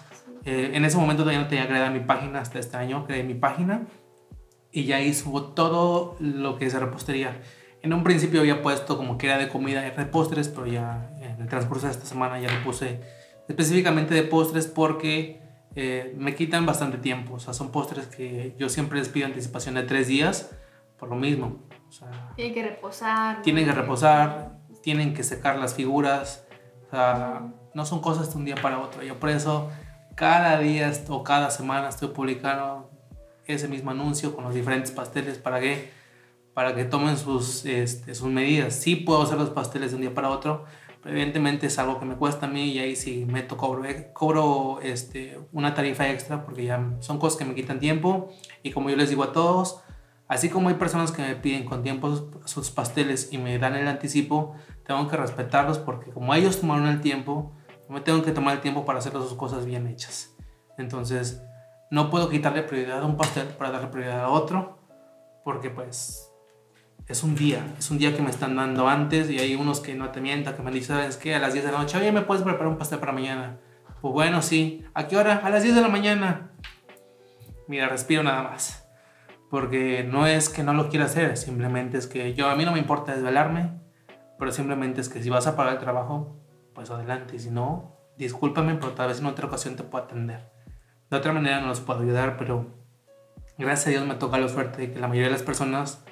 Eh, 0.45 0.71
en 0.73 0.85
ese 0.85 0.97
momento 0.97 1.23
todavía 1.23 1.41
no 1.41 1.47
tenía 1.47 1.67
creada 1.67 1.89
mi 1.89 1.99
página, 2.01 2.39
hasta 2.41 2.59
este 2.59 2.77
año 2.77 3.05
creé 3.05 3.23
mi 3.23 3.33
página 3.33 3.87
y 4.71 4.85
ya 4.85 4.97
ahí 4.97 5.13
subo 5.13 5.43
todo 5.53 6.15
lo 6.19 6.57
que 6.57 6.65
es 6.65 6.73
repostería. 6.73 7.39
En 7.85 7.93
un 7.93 8.03
principio 8.03 8.39
había 8.39 8.63
puesto 8.63 8.97
como 8.97 9.15
que 9.19 9.27
era 9.27 9.37
de 9.37 9.47
comida 9.47 9.85
y 9.85 9.91
repostres, 9.91 10.49
pero 10.49 10.65
ya 10.65 11.11
en 11.21 11.39
el 11.39 11.47
transcurso 11.47 11.85
de 11.85 11.91
esta 11.91 12.07
semana 12.07 12.39
ya 12.39 12.51
lo 12.51 12.63
puse 12.63 12.99
específicamente 13.47 14.15
de 14.15 14.23
postres 14.23 14.65
porque 14.65 15.39
eh, 15.75 16.15
me 16.17 16.33
quitan 16.33 16.65
bastante 16.65 16.97
tiempo. 16.97 17.35
O 17.35 17.39
sea, 17.39 17.53
son 17.53 17.71
postres 17.71 18.07
que 18.07 18.55
yo 18.57 18.69
siempre 18.69 18.97
les 18.97 19.07
pido 19.09 19.27
anticipación 19.27 19.75
de 19.75 19.83
tres 19.83 20.07
días 20.07 20.49
por 20.97 21.09
lo 21.09 21.15
mismo. 21.15 21.59
O 21.87 21.91
sea, 21.91 22.31
Tienen 22.35 22.55
que 22.55 22.63
reposar. 22.63 23.43
tienen 23.43 23.65
que 23.65 23.71
reposar, 23.71 24.57
tienen 24.81 25.13
que 25.13 25.21
secar 25.21 25.59
las 25.59 25.75
figuras. 25.75 26.43
O 26.87 26.89
sea, 26.89 27.53
no 27.75 27.85
son 27.85 28.01
cosas 28.01 28.31
de 28.31 28.39
un 28.39 28.45
día 28.45 28.55
para 28.55 28.79
otro. 28.79 29.03
Yo 29.03 29.19
por 29.19 29.29
eso 29.29 29.69
cada 30.15 30.57
día 30.57 30.91
o 31.09 31.23
cada 31.23 31.51
semana 31.51 31.89
estoy 31.89 32.07
publicando 32.07 32.89
ese 33.45 33.67
mismo 33.67 33.91
anuncio 33.91 34.35
con 34.35 34.43
los 34.43 34.55
diferentes 34.55 34.89
pasteles 34.89 35.37
para 35.37 35.59
que, 35.59 35.91
para 36.55 36.73
que 36.73 36.85
tomen 36.85 37.17
sus, 37.17 37.63
este, 37.65 38.15
sus 38.15 38.29
medidas. 38.29 38.73
Sí 38.73 38.95
puedo 38.95 39.21
hacer 39.21 39.37
los 39.37 39.51
pasteles 39.51 39.91
de 39.91 39.97
un 39.97 40.01
día 40.01 40.15
para 40.15 40.31
otro, 40.31 40.65
pero 41.03 41.13
evidentemente 41.15 41.67
es 41.67 41.77
algo 41.77 41.99
que 41.99 42.05
me 42.05 42.15
cuesta 42.15 42.47
a 42.47 42.49
mí 42.49 42.71
y 42.71 42.79
ahí 42.79 42.95
sí 42.95 43.27
meto 43.29 43.57
cobro, 43.57 43.83
cobro 44.13 44.79
este, 44.81 45.37
una 45.51 45.75
tarifa 45.75 46.09
extra 46.09 46.43
porque 46.43 46.65
ya 46.65 46.95
son 47.01 47.19
cosas 47.19 47.37
que 47.37 47.45
me 47.45 47.53
quitan 47.53 47.79
tiempo 47.79 48.29
y 48.63 48.71
como 48.71 48.89
yo 48.89 48.95
les 48.95 49.09
digo 49.09 49.23
a 49.23 49.31
todos, 49.31 49.81
Así 50.27 50.49
como 50.49 50.69
hay 50.69 50.75
personas 50.75 51.11
que 51.11 51.21
me 51.21 51.35
piden 51.35 51.65
con 51.65 51.83
tiempo 51.83 52.09
sus, 52.09 52.51
sus 52.51 52.71
pasteles 52.71 53.31
y 53.31 53.37
me 53.37 53.59
dan 53.59 53.75
el 53.75 53.87
anticipo, 53.87 54.55
tengo 54.85 55.07
que 55.07 55.17
respetarlos 55.17 55.77
porque 55.77 56.11
como 56.11 56.33
ellos 56.33 56.59
tomaron 56.61 56.87
el 56.87 56.99
tiempo, 56.99 57.53
me 57.89 58.01
tengo 58.01 58.23
que 58.23 58.31
tomar 58.31 58.55
el 58.55 58.61
tiempo 58.61 58.85
para 58.85 58.97
hacer 58.97 59.11
sus 59.13 59.35
cosas 59.35 59.65
bien 59.65 59.85
hechas. 59.85 60.35
Entonces, 60.79 61.43
no 61.91 62.09
puedo 62.09 62.29
quitarle 62.29 62.63
prioridad 62.63 63.01
a 63.01 63.05
un 63.05 63.17
pastel 63.17 63.47
para 63.49 63.69
darle 63.69 63.89
prioridad 63.89 64.21
a 64.21 64.29
otro, 64.29 64.79
porque 65.43 65.69
pues 65.69 66.31
es 67.07 67.23
un 67.23 67.35
día, 67.35 67.75
es 67.77 67.91
un 67.91 67.97
día 67.97 68.15
que 68.15 68.21
me 68.21 68.29
están 68.29 68.55
dando 68.55 68.87
antes 68.87 69.29
y 69.29 69.39
hay 69.39 69.55
unos 69.55 69.79
que 69.79 69.95
no 69.95 70.09
te 70.09 70.21
mientan, 70.21 70.55
que 70.55 70.63
me 70.63 70.71
dicen, 70.71 70.97
¿sabes 70.97 71.17
qué? 71.17 71.35
A 71.35 71.39
las 71.39 71.53
10 71.53 71.65
de 71.65 71.71
la 71.71 71.79
noche, 71.79 71.97
oye, 71.97 72.11
¿me 72.11 72.21
puedes 72.21 72.43
preparar 72.43 72.67
un 72.67 72.77
pastel 72.77 72.99
para 72.99 73.11
mañana? 73.11 73.57
Pues 74.01 74.13
bueno, 74.13 74.41
sí. 74.41 74.83
¿A 74.93 75.07
qué 75.07 75.17
hora? 75.17 75.41
A 75.43 75.49
las 75.49 75.63
10 75.63 75.75
de 75.75 75.81
la 75.81 75.87
mañana. 75.87 76.51
Mira, 77.67 77.87
respiro 77.87 78.23
nada 78.23 78.43
más 78.43 78.85
porque 79.49 80.03
no 80.03 80.27
es 80.27 80.49
que 80.49 80.63
no 80.63 80.73
lo 80.73 80.89
quiera 80.89 81.05
hacer, 81.05 81.37
simplemente 81.37 81.97
es 81.97 82.07
que 82.07 82.33
yo 82.33 82.49
a 82.49 82.55
mí 82.55 82.65
no 82.65 82.71
me 82.71 82.79
importa 82.79 83.13
desvelarme, 83.13 83.79
pero 84.37 84.51
simplemente 84.51 85.01
es 85.01 85.09
que 85.09 85.21
si 85.23 85.29
vas 85.29 85.47
a 85.47 85.55
pagar 85.55 85.73
el 85.73 85.79
trabajo, 85.79 86.35
pues 86.73 86.89
adelante, 86.89 87.35
y 87.35 87.39
si 87.39 87.51
no, 87.51 87.95
discúlpame, 88.17 88.75
pero 88.75 88.93
tal 88.93 89.07
vez 89.07 89.19
en 89.19 89.27
otra 89.27 89.47
ocasión 89.47 89.75
te 89.75 89.83
puedo 89.83 90.03
atender. 90.03 90.51
De 91.09 91.17
otra 91.17 91.31
manera 91.31 91.61
no 91.61 91.67
los 91.67 91.79
puedo 91.79 92.01
ayudar, 92.01 92.37
pero 92.37 92.67
gracias 93.57 93.87
a 93.87 93.89
Dios 93.91 94.05
me 94.05 94.15
toca 94.15 94.37
la 94.37 94.49
suerte 94.49 94.81
de 94.81 94.91
que 94.91 94.99
la 94.99 95.07
mayoría 95.07 95.27
de 95.27 95.33
las 95.33 95.43
personas 95.43 96.03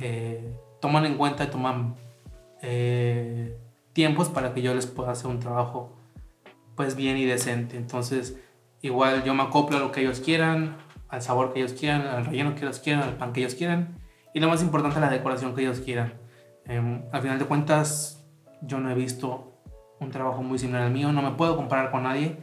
eh, 0.00 0.54
toman 0.80 1.06
en 1.06 1.16
cuenta 1.16 1.44
y 1.44 1.46
toman 1.48 1.96
eh, 2.62 3.58
tiempos 3.92 4.28
para 4.28 4.54
que 4.54 4.62
yo 4.62 4.74
les 4.74 4.86
pueda 4.86 5.12
hacer 5.12 5.28
un 5.28 5.40
trabajo 5.40 5.96
pues 6.76 6.96
bien 6.96 7.16
y 7.16 7.24
decente. 7.24 7.76
Entonces, 7.76 8.38
igual 8.82 9.24
yo 9.24 9.34
me 9.34 9.42
acoplo 9.42 9.76
a 9.76 9.80
lo 9.80 9.92
que 9.92 10.00
ellos 10.00 10.20
quieran, 10.20 10.76
al 11.08 11.22
sabor 11.22 11.52
que 11.52 11.60
ellos 11.60 11.72
quieran, 11.72 12.02
al 12.02 12.26
relleno 12.26 12.54
que 12.54 12.62
ellos 12.62 12.80
quieran, 12.80 13.02
al 13.04 13.16
pan 13.16 13.32
que 13.32 13.40
ellos 13.40 13.54
quieran 13.54 14.04
y 14.34 14.40
lo 14.40 14.48
más 14.48 14.62
importante, 14.62 14.98
la 14.98 15.08
decoración 15.08 15.54
que 15.54 15.62
ellos 15.62 15.80
quieran. 15.80 16.14
Em, 16.66 17.04
al 17.12 17.22
final 17.22 17.38
de 17.38 17.44
cuentas, 17.44 18.26
yo 18.62 18.80
no 18.80 18.90
he 18.90 18.94
visto 18.94 19.52
un 20.00 20.10
trabajo 20.10 20.42
muy 20.42 20.58
similar 20.58 20.82
al 20.82 20.92
mío, 20.92 21.12
no 21.12 21.22
me 21.22 21.30
puedo 21.30 21.56
comparar 21.56 21.92
con 21.92 22.02
nadie 22.02 22.36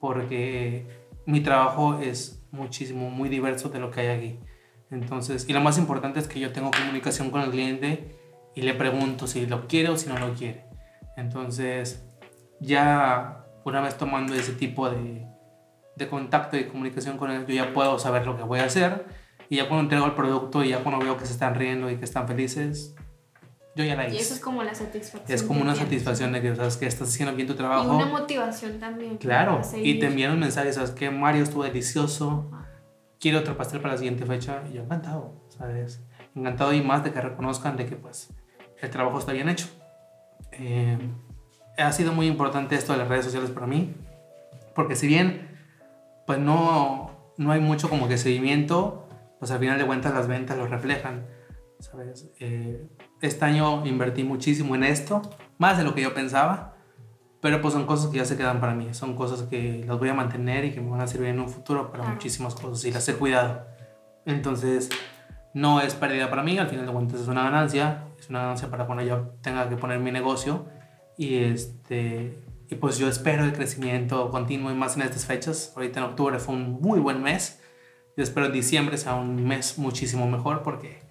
porque 0.00 0.86
mi 1.24 1.40
trabajo 1.40 2.00
es 2.00 2.44
muchísimo, 2.50 3.10
muy 3.10 3.28
diverso 3.28 3.68
de 3.68 3.78
lo 3.78 3.92
que 3.92 4.00
hay 4.00 4.08
aquí. 4.08 4.40
Entonces, 4.90 5.48
y 5.48 5.52
lo 5.52 5.60
más 5.60 5.78
importante 5.78 6.18
es 6.18 6.26
que 6.26 6.40
yo 6.40 6.52
tengo 6.52 6.70
comunicación 6.70 7.30
con 7.30 7.42
el 7.42 7.50
cliente 7.50 8.18
y 8.54 8.62
le 8.62 8.74
pregunto 8.74 9.26
si 9.26 9.46
lo 9.46 9.68
quiere 9.68 9.90
o 9.90 9.96
si 9.96 10.08
no 10.08 10.18
lo 10.18 10.34
quiere. 10.34 10.64
Entonces, 11.16 12.04
ya 12.60 13.44
una 13.64 13.80
vez 13.80 13.96
tomando 13.96 14.34
ese 14.34 14.52
tipo 14.52 14.90
de, 14.90 15.26
de 15.96 16.08
contacto 16.08 16.56
y 16.56 16.64
comunicación 16.64 17.18
con 17.18 17.30
él, 17.30 17.46
yo 17.46 17.54
ya 17.54 17.72
puedo 17.72 17.98
saber 17.98 18.26
lo 18.26 18.36
que 18.36 18.42
voy 18.42 18.60
a 18.60 18.64
hacer. 18.64 19.06
Y 19.48 19.56
ya 19.56 19.68
cuando 19.68 19.82
entrego 19.82 20.06
el 20.06 20.14
producto 20.14 20.64
y 20.64 20.70
ya 20.70 20.82
cuando 20.82 21.04
veo 21.04 21.16
que 21.16 21.26
se 21.26 21.32
están 21.32 21.54
riendo 21.54 21.90
y 21.90 21.96
que 21.96 22.04
están 22.04 22.26
felices, 22.26 22.94
yo 23.76 23.84
ya 23.84 23.96
la 23.96 24.06
hice. 24.06 24.16
Y 24.16 24.18
eso 24.20 24.34
es 24.34 24.40
como 24.40 24.62
la 24.62 24.74
satisfacción. 24.74 25.36
Es 25.36 25.42
como 25.42 25.60
una 25.60 25.74
satisfacción 25.74 26.32
de 26.32 26.42
que 26.42 26.54
sabes 26.54 26.76
que 26.76 26.86
estás 26.86 27.08
haciendo 27.08 27.34
bien 27.34 27.48
tu 27.48 27.54
trabajo. 27.54 27.92
Y 27.92 27.96
una 27.96 28.06
motivación 28.06 28.78
también. 28.78 29.18
Claro, 29.18 29.60
y 29.76 29.98
te 29.98 30.06
envían 30.06 30.32
un 30.32 30.40
mensaje, 30.40 30.72
sabes 30.72 30.90
que 30.90 31.10
Mario 31.10 31.42
estuvo 31.42 31.64
delicioso, 31.64 32.50
quiero 33.20 33.40
otro 33.40 33.56
pastel 33.56 33.80
para 33.80 33.94
la 33.94 33.98
siguiente 33.98 34.24
fecha. 34.26 34.62
Y 34.70 34.74
yo 34.74 34.82
encantado, 34.82 35.34
¿sabes? 35.48 36.02
Encantado 36.34 36.72
y 36.72 36.82
más 36.82 37.04
de 37.04 37.12
que 37.12 37.20
reconozcan 37.20 37.76
de 37.76 37.86
que 37.86 37.96
pues 37.96 38.32
el 38.80 38.90
trabajo 38.90 39.18
está 39.18 39.32
bien 39.32 39.48
hecho. 39.48 39.68
Eh, 40.52 40.98
ha 41.76 41.92
sido 41.92 42.12
muy 42.12 42.26
importante 42.26 42.74
esto 42.74 42.92
de 42.92 42.98
las 42.98 43.08
redes 43.08 43.24
sociales 43.24 43.50
para 43.50 43.66
mí, 43.66 43.94
porque 44.74 44.96
si 44.96 45.06
bien 45.06 45.48
pues 46.26 46.38
no, 46.38 47.32
no 47.38 47.52
hay 47.52 47.60
mucho 47.60 47.88
como 47.88 48.08
que 48.08 48.18
seguimiento, 48.18 49.08
pues 49.38 49.50
al 49.50 49.58
final 49.58 49.78
de 49.78 49.86
cuentas 49.86 50.14
las 50.14 50.28
ventas 50.28 50.56
lo 50.56 50.66
reflejan, 50.66 51.26
¿sabes? 51.80 52.30
Eh, 52.38 52.86
este 53.20 53.44
año 53.44 53.84
invertí 53.86 54.22
muchísimo 54.24 54.74
en 54.74 54.84
esto, 54.84 55.22
más 55.58 55.78
de 55.78 55.84
lo 55.84 55.94
que 55.94 56.02
yo 56.02 56.14
pensaba, 56.14 56.76
pero 57.40 57.60
pues 57.62 57.72
son 57.74 57.86
cosas 57.86 58.10
que 58.10 58.18
ya 58.18 58.24
se 58.24 58.36
quedan 58.36 58.60
para 58.60 58.74
mí, 58.74 58.92
son 58.92 59.16
cosas 59.16 59.42
que 59.42 59.84
las 59.86 59.98
voy 59.98 60.08
a 60.10 60.14
mantener 60.14 60.64
y 60.66 60.72
que 60.72 60.80
me 60.80 60.90
van 60.90 61.00
a 61.00 61.06
servir 61.06 61.28
en 61.28 61.40
un 61.40 61.48
futuro 61.48 61.90
para 61.90 62.04
muchísimas 62.04 62.54
cosas 62.54 62.84
y 62.84 62.92
las 62.92 63.08
he 63.08 63.14
cuidado. 63.14 63.66
Entonces, 64.26 64.90
no 65.54 65.80
es 65.80 65.94
pérdida 65.94 66.28
para 66.28 66.42
mí, 66.42 66.58
al 66.58 66.68
final 66.68 66.86
de 66.86 66.92
cuentas 66.92 67.20
es 67.20 67.28
una 67.28 67.42
ganancia, 67.42 68.04
es 68.18 68.28
una 68.28 68.40
ganancia 68.40 68.70
para 68.70 68.86
cuando 68.86 69.04
yo 69.04 69.34
tenga 69.40 69.68
que 69.68 69.76
poner 69.76 69.98
mi 70.00 70.12
negocio 70.12 70.66
y 71.16 71.38
este 71.38 72.38
y 72.70 72.76
pues 72.76 72.98
yo 72.98 73.08
espero 73.08 73.44
el 73.44 73.52
crecimiento 73.52 74.30
continuo 74.30 74.70
y 74.70 74.74
más 74.74 74.96
en 74.96 75.02
estas 75.02 75.26
fechas. 75.26 75.72
Ahorita 75.74 75.98
en 75.98 76.06
octubre 76.06 76.38
fue 76.38 76.54
un 76.54 76.80
muy 76.80 77.00
buen 77.00 77.20
mes. 77.20 77.60
Yo 78.16 78.22
espero 78.22 78.46
en 78.46 78.52
diciembre 78.52 78.96
sea 78.96 79.16
un 79.16 79.44
mes 79.44 79.76
muchísimo 79.76 80.28
mejor 80.28 80.62
porque 80.62 81.02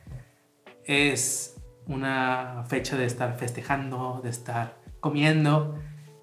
es 0.85 1.59
una 1.85 2.63
fecha 2.67 2.95
de 2.95 3.05
estar 3.05 3.37
festejando, 3.37 4.21
de 4.23 4.29
estar 4.29 4.77
comiendo 5.01 5.75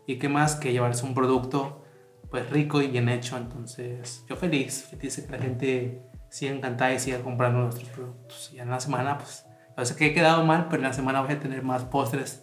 y 0.07 0.19
qué 0.19 0.29
más 0.29 0.57
que 0.57 0.73
llevarse 0.73 1.05
un 1.05 1.15
producto 1.15 1.85
pues 2.31 2.51
rico 2.51 2.83
y 2.83 2.89
bien 2.89 3.09
hecho. 3.09 3.37
Entonces 3.37 4.25
yo 4.29 4.37
feliz, 4.37 4.85
feliz 4.91 5.21
que 5.21 5.33
la 5.33 5.39
gente 5.39 6.03
siga 6.29 6.53
encantada 6.53 6.93
y 6.93 6.99
siga 6.99 7.21
comprando 7.21 7.61
nuestros 7.61 7.89
productos. 7.91 8.53
Y 8.53 8.59
en 8.59 8.71
la 8.71 8.81
semana 8.81 9.19
pues 9.19 9.47
a 9.77 9.81
veces 9.81 9.97
que 9.97 10.07
he 10.07 10.15
quedado 10.15 10.45
mal, 10.45 10.67
pero 10.69 10.83
en 10.83 10.89
la 10.89 10.93
semana 10.93 11.21
voy 11.21 11.33
a 11.33 11.41
tener 11.41 11.63
más 11.63 11.85
postres 11.85 12.43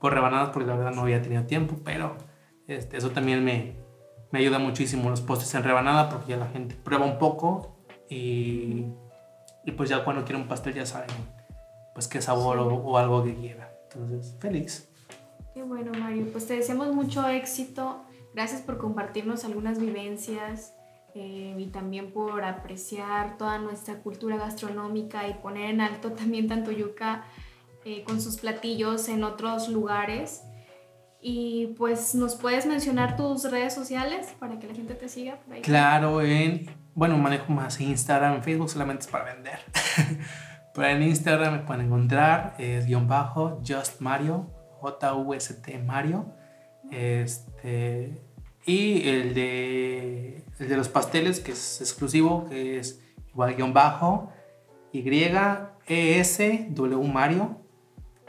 por 0.00 0.12
rebanadas 0.12 0.50
porque 0.50 0.68
la 0.68 0.76
verdad 0.76 0.92
no 0.92 1.02
había 1.02 1.22
tenido 1.22 1.44
tiempo, 1.44 1.76
pero 1.84 2.16
este, 2.66 2.96
eso 2.96 3.10
también 3.10 3.44
me, 3.44 3.76
me 4.32 4.40
ayuda 4.40 4.58
muchísimo 4.58 5.10
los 5.10 5.20
postres 5.20 5.54
en 5.54 5.62
rebanada 5.62 6.08
porque 6.08 6.32
ya 6.32 6.36
la 6.36 6.48
gente 6.48 6.74
prueba 6.74 7.04
un 7.04 7.18
poco 7.18 7.78
y, 8.08 8.86
y 9.64 9.72
pues 9.76 9.88
ya 9.88 10.04
cuando 10.04 10.24
quiere 10.24 10.40
un 10.40 10.48
pastel 10.48 10.74
ya 10.74 10.86
saben 10.86 11.10
pues 11.94 12.08
qué 12.08 12.20
sabor 12.22 12.58
o, 12.58 12.98
algo 12.98 13.22
que 13.24 13.34
quiera. 13.34 13.72
Entonces, 13.84 14.36
feliz. 14.40 14.91
Qué 15.54 15.62
bueno, 15.62 15.92
Mario. 15.98 16.26
Pues 16.32 16.46
te 16.46 16.56
deseamos 16.56 16.94
mucho 16.94 17.28
éxito. 17.28 18.04
Gracias 18.34 18.62
por 18.62 18.78
compartirnos 18.78 19.44
algunas 19.44 19.78
vivencias 19.78 20.74
eh, 21.14 21.54
y 21.58 21.66
también 21.66 22.10
por 22.12 22.42
apreciar 22.42 23.36
toda 23.36 23.58
nuestra 23.58 23.96
cultura 23.96 24.38
gastronómica 24.38 25.28
y 25.28 25.34
poner 25.34 25.70
en 25.70 25.82
alto 25.82 26.12
también 26.12 26.48
tanto 26.48 26.72
yuca 26.72 27.24
eh, 27.84 28.02
con 28.04 28.20
sus 28.22 28.38
platillos 28.38 29.08
en 29.08 29.24
otros 29.24 29.68
lugares. 29.68 30.42
Y 31.20 31.74
pues 31.78 32.14
nos 32.14 32.34
puedes 32.34 32.66
mencionar 32.66 33.16
tus 33.16 33.48
redes 33.50 33.74
sociales 33.74 34.34
para 34.40 34.58
que 34.58 34.66
la 34.66 34.74
gente 34.74 34.94
te 34.94 35.08
siga 35.08 35.36
por 35.36 35.54
ahí. 35.54 35.62
Claro, 35.62 36.22
en, 36.22 36.66
bueno, 36.94 37.18
manejo 37.18 37.52
más 37.52 37.78
Instagram, 37.80 38.42
Facebook 38.42 38.70
solamente 38.70 39.02
es 39.04 39.08
para 39.08 39.34
vender. 39.34 39.58
Pero 40.74 40.88
en 40.88 41.02
Instagram 41.02 41.52
me 41.52 41.58
pueden 41.60 41.86
encontrar, 41.86 42.54
es 42.58 42.86
guion 42.86 43.06
bajo, 43.06 43.60
Just 43.64 44.00
Mario, 44.00 44.50
J-U-S-T 44.82 45.78
Mario. 45.78 46.26
Este, 46.90 48.20
y 48.66 49.08
el 49.08 49.32
de, 49.34 50.44
el 50.58 50.68
de 50.68 50.76
los 50.76 50.88
pasteles, 50.88 51.38
que 51.40 51.52
es 51.52 51.80
exclusivo, 51.80 52.48
que 52.48 52.78
es 52.78 53.00
igual 53.30 53.54
guion 53.54 53.72
bajo, 53.72 54.32
Y-E-S-W 54.92 55.78
Mario. 57.08 57.56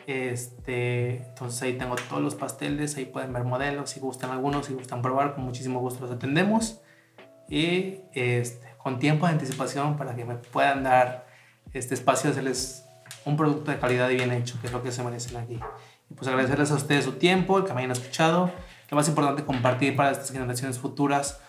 Este, 0.06 1.28
entonces 1.28 1.62
ahí 1.62 1.78
tengo 1.78 1.96
todos 1.96 2.22
los 2.22 2.36
pasteles, 2.36 2.98
ahí 2.98 3.06
pueden 3.06 3.34
ver 3.34 3.46
modelos, 3.46 3.89
si 3.89 4.00
gustan 4.00 4.30
algunos, 4.32 4.68
si 4.68 4.74
gustan 4.74 5.02
probar, 5.02 5.34
con 5.36 5.44
muchísimo 5.46 5.80
gusto 5.80 6.02
los 6.02 6.12
atendemos. 6.12 6.82
Y 7.50 8.02
este, 8.13 8.68
con 8.78 9.00
tiempo 9.00 9.26
de 9.26 9.34
anticipación 9.34 9.98
para 9.98 10.16
que 10.16 10.24
me 10.26 10.36
puedan 10.36 10.84
dar 10.84 11.26
este 11.74 11.96
espacio, 11.96 12.30
hacerles 12.30 12.86
un 13.26 13.38
producto 13.38 13.72
de 13.72 13.80
calidad 13.80 14.10
y 14.10 14.16
bien 14.16 14.32
hecho, 14.32 14.60
que 14.62 14.68
es 14.68 14.74
lo 14.74 14.84
que 14.84 14.92
se 14.92 15.04
merecen 15.04 15.38
aquí. 15.38 15.60
Pues 16.15 16.28
agradecerles 16.28 16.71
a 16.71 16.76
ustedes 16.76 17.06
su 17.06 17.13
tiempo, 17.13 17.58
el 17.58 17.65
que 17.65 17.73
me 17.73 17.80
hayan 17.80 17.91
escuchado. 17.91 18.52
Lo 18.89 18.95
más 18.95 19.08
importante, 19.08 19.43
compartir 19.43 19.95
para 19.95 20.12
estas 20.12 20.32
generaciones 20.32 20.80
futuras 20.80 21.41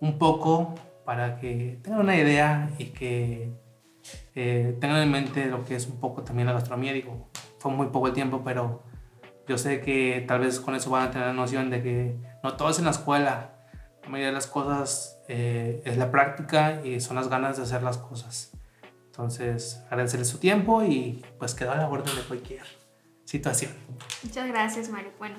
un 0.00 0.18
poco 0.18 0.74
para 1.04 1.38
que 1.38 1.78
tengan 1.82 2.00
una 2.00 2.16
idea 2.16 2.70
y 2.78 2.86
que 2.86 3.52
eh, 4.34 4.76
tengan 4.80 5.02
en 5.02 5.10
mente 5.10 5.46
lo 5.46 5.64
que 5.64 5.76
es 5.76 5.86
un 5.86 5.98
poco 5.98 6.22
también 6.22 6.46
la 6.46 6.52
gastronomía. 6.52 6.92
Digo, 6.92 7.30
fue 7.58 7.70
muy 7.72 7.88
poco 7.88 8.08
el 8.08 8.12
tiempo, 8.12 8.42
pero 8.44 8.84
yo 9.46 9.58
sé 9.58 9.80
que 9.80 10.24
tal 10.26 10.40
vez 10.40 10.60
con 10.60 10.74
eso 10.74 10.90
van 10.90 11.08
a 11.08 11.10
tener 11.10 11.26
la 11.26 11.32
noción 11.32 11.70
de 11.70 11.82
que 11.82 12.16
no 12.42 12.54
todo 12.54 12.70
es 12.70 12.78
en 12.78 12.84
la 12.84 12.92
escuela. 12.92 13.56
La 14.02 14.08
mayoría 14.08 14.28
de 14.28 14.34
las 14.34 14.46
cosas 14.46 15.20
eh, 15.28 15.82
es 15.84 15.96
la 15.96 16.10
práctica 16.10 16.80
y 16.84 17.00
son 17.00 17.16
las 17.16 17.28
ganas 17.28 17.56
de 17.56 17.64
hacer 17.64 17.82
las 17.82 17.98
cosas. 17.98 18.52
Entonces, 19.06 19.82
agradecerles 19.90 20.28
su 20.28 20.38
tiempo 20.38 20.82
y 20.82 21.24
pues 21.38 21.54
quedar 21.54 21.78
a 21.78 21.82
la 21.82 21.88
orden 21.88 22.14
de 22.14 22.22
cualquier 22.22 22.79
situación. 23.30 23.72
Muchas 24.24 24.48
gracias, 24.48 24.90
Mario. 24.90 25.12
Bueno, 25.18 25.36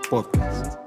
Podcast. 0.09 0.82